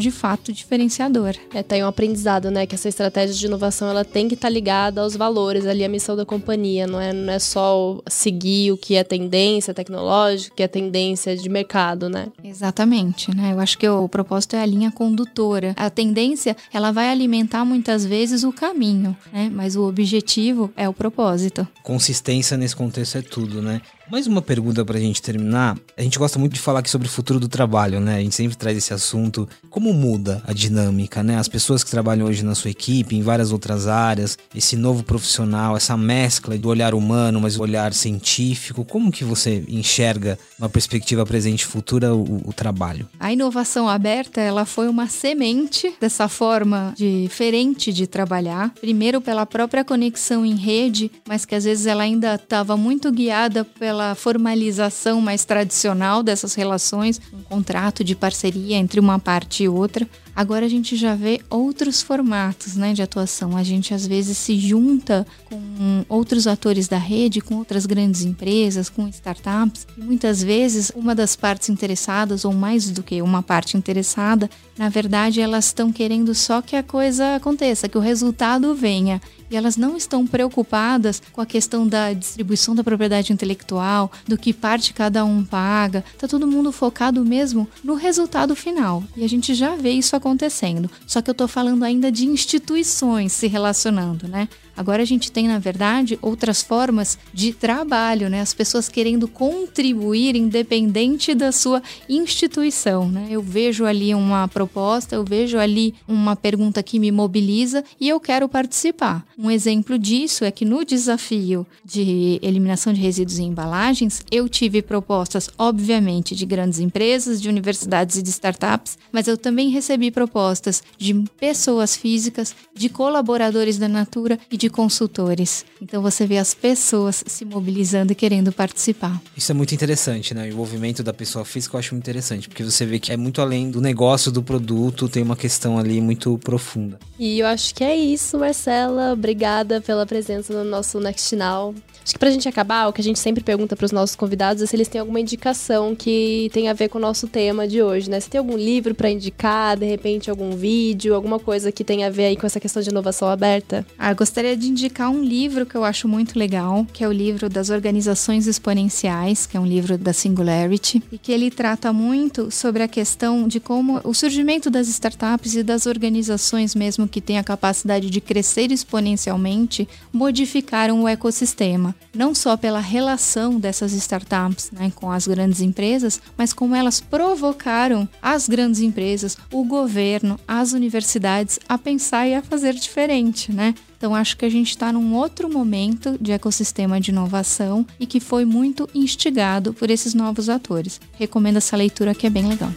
de 0.00 0.10
fato 0.10 0.52
diferenciador. 0.52 1.36
É, 1.54 1.62
tem 1.62 1.84
um 1.84 1.86
aprendizado, 1.86 2.50
né? 2.50 2.66
Que 2.66 2.74
essa 2.74 2.88
estratégia 2.88 3.36
de 3.36 3.46
inovação 3.46 3.88
ela 3.88 4.04
tem 4.04 4.26
que 4.26 4.34
estar 4.34 4.48
ligada 4.48 5.00
aos 5.00 5.14
valores, 5.14 5.64
ali, 5.64 5.84
a 5.84 5.88
missão 5.88 6.16
da 6.16 6.26
companhia, 6.26 6.88
não 6.88 7.00
é, 7.00 7.12
não 7.12 7.32
é 7.32 7.38
só 7.38 8.00
seguir 8.08 8.47
seguir 8.48 8.72
o 8.72 8.76
que 8.76 8.94
é 8.96 9.04
tendência 9.04 9.74
tecnológica, 9.74 10.52
o 10.52 10.56
que 10.56 10.62
é 10.62 10.68
tendência 10.68 11.36
de 11.36 11.48
mercado, 11.48 12.08
né? 12.08 12.28
Exatamente, 12.42 13.34
né? 13.34 13.52
Eu 13.52 13.60
acho 13.60 13.76
que 13.76 13.88
o 13.88 14.08
propósito 14.08 14.56
é 14.56 14.62
a 14.62 14.66
linha 14.66 14.90
condutora. 14.90 15.74
A 15.76 15.90
tendência, 15.90 16.56
ela 16.72 16.90
vai 16.90 17.10
alimentar 17.10 17.64
muitas 17.64 18.04
vezes 18.04 18.44
o 18.44 18.52
caminho, 18.52 19.16
né? 19.32 19.50
Mas 19.52 19.76
o 19.76 19.86
objetivo 19.86 20.70
é 20.76 20.88
o 20.88 20.94
propósito. 20.94 21.66
Consistência 21.82 22.56
nesse 22.56 22.74
contexto 22.74 23.18
é 23.18 23.22
tudo, 23.22 23.60
né? 23.60 23.80
Mais 24.10 24.26
uma 24.26 24.40
pergunta 24.40 24.82
pra 24.86 24.98
gente 24.98 25.20
terminar. 25.20 25.76
A 25.94 26.02
gente 26.02 26.18
gosta 26.18 26.38
muito 26.38 26.54
de 26.54 26.60
falar 26.60 26.80
aqui 26.80 26.88
sobre 26.88 27.06
o 27.06 27.10
futuro 27.10 27.38
do 27.38 27.46
trabalho, 27.46 28.00
né? 28.00 28.16
A 28.16 28.20
gente 28.20 28.34
sempre 28.34 28.56
traz 28.56 28.76
esse 28.76 28.94
assunto. 28.94 29.46
Como 29.68 29.92
muda 29.92 30.42
a 30.46 30.52
dinâmica, 30.54 31.22
né? 31.22 31.36
As 31.36 31.46
pessoas 31.46 31.84
que 31.84 31.90
trabalham 31.90 32.26
hoje 32.26 32.42
na 32.42 32.54
sua 32.54 32.70
equipe, 32.70 33.14
em 33.14 33.20
várias 33.20 33.52
outras 33.52 33.86
áreas, 33.86 34.38
esse 34.54 34.76
novo 34.76 35.02
profissional, 35.02 35.76
essa 35.76 35.94
mescla 35.94 36.56
do 36.56 36.70
olhar 36.70 36.94
humano, 36.94 37.38
mas 37.38 37.58
o 37.58 37.62
olhar 37.62 37.92
científico. 37.92 38.82
Como 38.82 39.12
que 39.12 39.24
você 39.24 39.62
enxerga, 39.68 40.38
uma 40.58 40.70
perspectiva 40.70 41.26
presente 41.26 41.62
e 41.62 41.66
futura, 41.66 42.14
o, 42.14 42.48
o 42.48 42.52
trabalho? 42.54 43.06
A 43.20 43.30
inovação 43.30 43.88
aberta, 43.88 44.40
ela 44.40 44.64
foi 44.64 44.88
uma 44.88 45.06
semente 45.08 45.92
dessa 46.00 46.28
forma 46.28 46.94
diferente 46.96 47.92
de 47.92 48.06
trabalhar. 48.06 48.72
Primeiro 48.80 49.20
pela 49.20 49.44
própria 49.44 49.84
conexão 49.84 50.46
em 50.46 50.56
rede, 50.56 51.10
mas 51.28 51.44
que 51.44 51.54
às 51.54 51.64
vezes 51.64 51.84
ela 51.84 52.04
ainda 52.04 52.36
estava 52.36 52.74
muito 52.74 53.12
guiada 53.12 53.64
pela 53.66 53.97
aquela 53.98 54.14
formalização 54.14 55.20
mais 55.20 55.44
tradicional 55.44 56.22
dessas 56.22 56.54
relações, 56.54 57.20
um 57.32 57.42
contrato 57.42 58.04
de 58.04 58.14
parceria 58.14 58.76
entre 58.76 59.00
uma 59.00 59.18
parte 59.18 59.64
e 59.64 59.68
outra. 59.68 60.08
Agora 60.38 60.66
a 60.66 60.68
gente 60.68 60.94
já 60.94 61.16
vê 61.16 61.40
outros 61.50 62.00
formatos 62.00 62.76
né, 62.76 62.92
de 62.92 63.02
atuação. 63.02 63.56
A 63.56 63.64
gente 63.64 63.92
às 63.92 64.06
vezes 64.06 64.38
se 64.38 64.56
junta 64.56 65.26
com 65.46 66.04
outros 66.08 66.46
atores 66.46 66.86
da 66.86 66.96
rede, 66.96 67.40
com 67.40 67.56
outras 67.56 67.84
grandes 67.86 68.22
empresas, 68.22 68.88
com 68.88 69.08
startups. 69.08 69.84
E 69.96 70.00
muitas 70.00 70.40
vezes 70.40 70.92
uma 70.94 71.12
das 71.12 71.34
partes 71.34 71.68
interessadas, 71.68 72.44
ou 72.44 72.52
mais 72.52 72.88
do 72.88 73.02
que 73.02 73.20
uma 73.20 73.42
parte 73.42 73.76
interessada, 73.76 74.48
na 74.78 74.88
verdade 74.88 75.40
elas 75.40 75.64
estão 75.64 75.90
querendo 75.90 76.32
só 76.36 76.62
que 76.62 76.76
a 76.76 76.84
coisa 76.84 77.34
aconteça, 77.34 77.88
que 77.88 77.98
o 77.98 78.00
resultado 78.00 78.72
venha 78.76 79.20
e 79.50 79.56
elas 79.56 79.76
não 79.76 79.96
estão 79.96 80.26
preocupadas 80.26 81.22
com 81.32 81.40
a 81.40 81.46
questão 81.46 81.86
da 81.86 82.12
distribuição 82.12 82.74
da 82.74 82.84
propriedade 82.84 83.32
intelectual, 83.32 84.10
do 84.26 84.36
que 84.36 84.52
parte 84.52 84.92
cada 84.92 85.24
um 85.24 85.44
paga. 85.44 86.04
Tá 86.18 86.28
todo 86.28 86.46
mundo 86.46 86.70
focado 86.70 87.24
mesmo 87.24 87.66
no 87.82 87.94
resultado 87.94 88.54
final. 88.54 89.02
E 89.16 89.24
a 89.24 89.28
gente 89.28 89.54
já 89.54 89.74
vê 89.74 89.90
isso 89.90 90.14
acontecendo. 90.28 90.90
Só 91.06 91.22
que 91.22 91.30
eu 91.30 91.34
tô 91.34 91.48
falando 91.48 91.82
ainda 91.84 92.12
de 92.12 92.26
instituições 92.26 93.32
se 93.32 93.46
relacionando, 93.46 94.28
né? 94.28 94.48
Agora 94.78 95.02
a 95.02 95.04
gente 95.04 95.32
tem, 95.32 95.48
na 95.48 95.58
verdade, 95.58 96.16
outras 96.22 96.62
formas 96.62 97.18
de 97.34 97.52
trabalho, 97.52 98.30
né? 98.30 98.40
As 98.40 98.54
pessoas 98.54 98.88
querendo 98.88 99.26
contribuir 99.26 100.36
independente 100.36 101.34
da 101.34 101.50
sua 101.50 101.82
instituição, 102.08 103.08
né? 103.08 103.26
Eu 103.28 103.42
vejo 103.42 103.84
ali 103.84 104.14
uma 104.14 104.46
proposta, 104.46 105.16
eu 105.16 105.24
vejo 105.24 105.58
ali 105.58 105.96
uma 106.06 106.36
pergunta 106.36 106.80
que 106.80 107.00
me 107.00 107.10
mobiliza 107.10 107.82
e 108.00 108.08
eu 108.08 108.20
quero 108.20 108.48
participar. 108.48 109.26
Um 109.36 109.50
exemplo 109.50 109.98
disso 109.98 110.44
é 110.44 110.52
que 110.52 110.64
no 110.64 110.84
desafio 110.84 111.66
de 111.84 112.38
eliminação 112.40 112.92
de 112.92 113.00
resíduos 113.00 113.40
em 113.40 113.48
embalagens, 113.48 114.22
eu 114.30 114.48
tive 114.48 114.80
propostas, 114.80 115.50
obviamente, 115.58 116.36
de 116.36 116.46
grandes 116.46 116.78
empresas, 116.78 117.42
de 117.42 117.48
universidades 117.48 118.16
e 118.16 118.22
de 118.22 118.30
startups, 118.30 118.96
mas 119.10 119.26
eu 119.26 119.36
também 119.36 119.70
recebi 119.70 120.12
propostas 120.12 120.84
de 120.96 121.14
pessoas 121.40 121.96
físicas, 121.96 122.54
de 122.72 122.88
colaboradores 122.88 123.76
da 123.76 123.88
Natura 123.88 124.38
e 124.48 124.56
de 124.56 124.67
de 124.68 124.70
consultores. 124.70 125.64
Então 125.80 126.02
você 126.02 126.26
vê 126.26 126.38
as 126.38 126.54
pessoas 126.54 127.24
se 127.26 127.44
mobilizando 127.44 128.12
e 128.12 128.14
querendo 128.14 128.52
participar. 128.52 129.20
Isso 129.36 129.50
é 129.50 129.54
muito 129.54 129.74
interessante, 129.74 130.34
né? 130.34 130.44
O 130.44 130.46
envolvimento 130.48 131.02
da 131.02 131.12
pessoa 131.12 131.44
física 131.44 131.74
eu 131.74 131.78
acho 131.80 131.94
muito 131.94 132.04
interessante, 132.04 132.48
porque 132.48 132.62
você 132.62 132.84
vê 132.84 132.98
que 132.98 133.10
é 133.10 133.16
muito 133.16 133.40
além 133.40 133.70
do 133.70 133.80
negócio 133.80 134.30
do 134.30 134.42
produto, 134.42 135.08
tem 135.08 135.22
uma 135.22 135.36
questão 135.36 135.78
ali 135.78 136.00
muito 136.00 136.38
profunda. 136.38 136.98
E 137.18 137.40
eu 137.40 137.46
acho 137.46 137.74
que 137.74 137.82
é 137.82 137.96
isso, 137.96 138.38
Marcela. 138.38 139.12
Obrigada 139.12 139.80
pela 139.80 140.04
presença 140.04 140.52
no 140.52 140.68
nosso 140.68 141.00
Next 141.00 141.34
Now. 141.34 141.74
Acho 142.08 142.14
que 142.14 142.20
pra 142.20 142.30
gente 142.30 142.48
acabar, 142.48 142.88
o 142.88 142.92
que 142.94 143.02
a 143.02 143.04
gente 143.04 143.18
sempre 143.18 143.44
pergunta 143.44 143.76
para 143.76 143.84
os 143.84 143.92
nossos 143.92 144.16
convidados 144.16 144.62
é 144.62 144.66
se 144.66 144.74
eles 144.74 144.88
têm 144.88 144.98
alguma 144.98 145.20
indicação 145.20 145.94
que 145.94 146.48
tem 146.54 146.66
a 146.66 146.72
ver 146.72 146.88
com 146.88 146.96
o 146.96 147.00
nosso 147.02 147.28
tema 147.28 147.68
de 147.68 147.82
hoje, 147.82 148.08
né? 148.08 148.18
Se 148.18 148.30
tem 148.30 148.38
algum 148.38 148.56
livro 148.56 148.94
para 148.94 149.10
indicar, 149.10 149.76
de 149.76 149.84
repente 149.84 150.30
algum 150.30 150.52
vídeo, 150.52 151.14
alguma 151.14 151.38
coisa 151.38 151.70
que 151.70 151.84
tenha 151.84 152.06
a 152.06 152.10
ver 152.10 152.24
aí 152.24 152.36
com 152.38 152.46
essa 152.46 152.58
questão 152.58 152.80
de 152.80 152.88
inovação 152.88 153.28
aberta. 153.28 153.86
Ah, 153.98 154.10
eu 154.10 154.16
gostaria 154.16 154.56
de 154.56 154.68
indicar 154.68 155.10
um 155.10 155.22
livro 155.22 155.66
que 155.66 155.74
eu 155.74 155.84
acho 155.84 156.08
muito 156.08 156.38
legal, 156.38 156.86
que 156.94 157.04
é 157.04 157.08
o 157.08 157.12
livro 157.12 157.46
das 157.50 157.68
organizações 157.68 158.46
exponenciais, 158.46 159.44
que 159.44 159.58
é 159.58 159.60
um 159.60 159.66
livro 159.66 159.98
da 159.98 160.14
Singularity, 160.14 161.02
e 161.12 161.18
que 161.18 161.30
ele 161.30 161.50
trata 161.50 161.92
muito 161.92 162.50
sobre 162.50 162.82
a 162.82 162.88
questão 162.88 163.46
de 163.46 163.60
como 163.60 164.00
o 164.02 164.14
surgimento 164.14 164.70
das 164.70 164.88
startups 164.88 165.56
e 165.56 165.62
das 165.62 165.84
organizações 165.84 166.74
mesmo 166.74 167.06
que 167.06 167.20
têm 167.20 167.36
a 167.36 167.44
capacidade 167.44 168.08
de 168.08 168.18
crescer 168.18 168.72
exponencialmente 168.72 169.86
modificaram 170.10 171.02
o 171.02 171.06
ecossistema. 171.06 171.97
Não 172.14 172.34
só 172.34 172.56
pela 172.56 172.80
relação 172.80 173.58
dessas 173.58 173.92
startups 173.92 174.70
né, 174.72 174.92
com 174.94 175.10
as 175.10 175.26
grandes 175.26 175.60
empresas, 175.60 176.20
mas 176.36 176.52
como 176.52 176.74
elas 176.74 177.00
provocaram 177.00 178.08
as 178.20 178.48
grandes 178.48 178.80
empresas, 178.80 179.36
o 179.52 179.64
governo, 179.64 180.38
as 180.46 180.72
universidades 180.72 181.58
a 181.68 181.78
pensar 181.78 182.26
e 182.26 182.34
a 182.34 182.42
fazer 182.42 182.74
diferente, 182.74 183.52
né? 183.52 183.74
Então, 183.96 184.14
acho 184.14 184.36
que 184.36 184.44
a 184.44 184.50
gente 184.50 184.70
está 184.70 184.92
num 184.92 185.14
outro 185.14 185.52
momento 185.52 186.16
de 186.20 186.30
ecossistema 186.30 187.00
de 187.00 187.10
inovação 187.10 187.84
e 187.98 188.06
que 188.06 188.20
foi 188.20 188.44
muito 188.44 188.88
instigado 188.94 189.74
por 189.74 189.90
esses 189.90 190.14
novos 190.14 190.48
atores. 190.48 191.00
Recomendo 191.18 191.56
essa 191.56 191.76
leitura 191.76 192.14
que 192.14 192.26
é 192.26 192.30
bem 192.30 192.46
legal. 192.46 192.70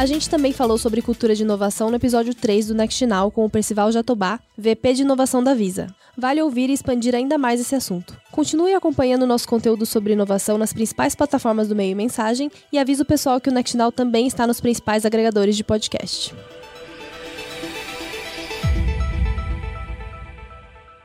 A 0.00 0.06
gente 0.06 0.30
também 0.30 0.50
falou 0.50 0.78
sobre 0.78 1.02
cultura 1.02 1.34
de 1.34 1.42
inovação 1.42 1.90
no 1.90 1.96
episódio 1.96 2.34
3 2.34 2.68
do 2.68 2.74
Next 2.74 3.04
Now 3.04 3.30
com 3.30 3.44
o 3.44 3.50
Percival 3.50 3.92
Jatobá, 3.92 4.40
VP 4.56 4.94
de 4.94 5.02
Inovação 5.02 5.44
da 5.44 5.52
Visa. 5.52 5.94
Vale 6.16 6.40
ouvir 6.40 6.70
e 6.70 6.72
expandir 6.72 7.14
ainda 7.14 7.36
mais 7.36 7.60
esse 7.60 7.74
assunto. 7.74 8.16
Continue 8.32 8.72
acompanhando 8.72 9.26
nosso 9.26 9.46
conteúdo 9.46 9.84
sobre 9.84 10.14
inovação 10.14 10.56
nas 10.56 10.72
principais 10.72 11.14
plataformas 11.14 11.68
do 11.68 11.76
meio 11.76 11.94
mensagem 11.94 12.50
e 12.72 12.78
avisa 12.78 13.02
o 13.02 13.04
pessoal 13.04 13.38
que 13.42 13.50
o 13.50 13.52
Next 13.52 13.76
Now 13.76 13.92
também 13.92 14.26
está 14.26 14.46
nos 14.46 14.58
principais 14.58 15.04
agregadores 15.04 15.54
de 15.54 15.62
podcast. 15.62 16.34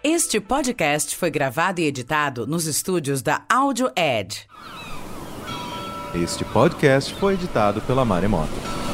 Este 0.01 0.39
podcast 0.39 1.17
foi 1.17 1.29
gravado 1.29 1.81
e 1.81 1.84
editado 1.84 2.47
nos 2.47 2.65
estúdios 2.65 3.21
da 3.21 3.43
Audio 3.49 3.91
Edge. 3.93 4.45
Este 6.13 6.45
podcast 6.45 7.13
foi 7.15 7.34
editado 7.34 7.81
pela 7.81 8.05
Maremoto. 8.05 8.85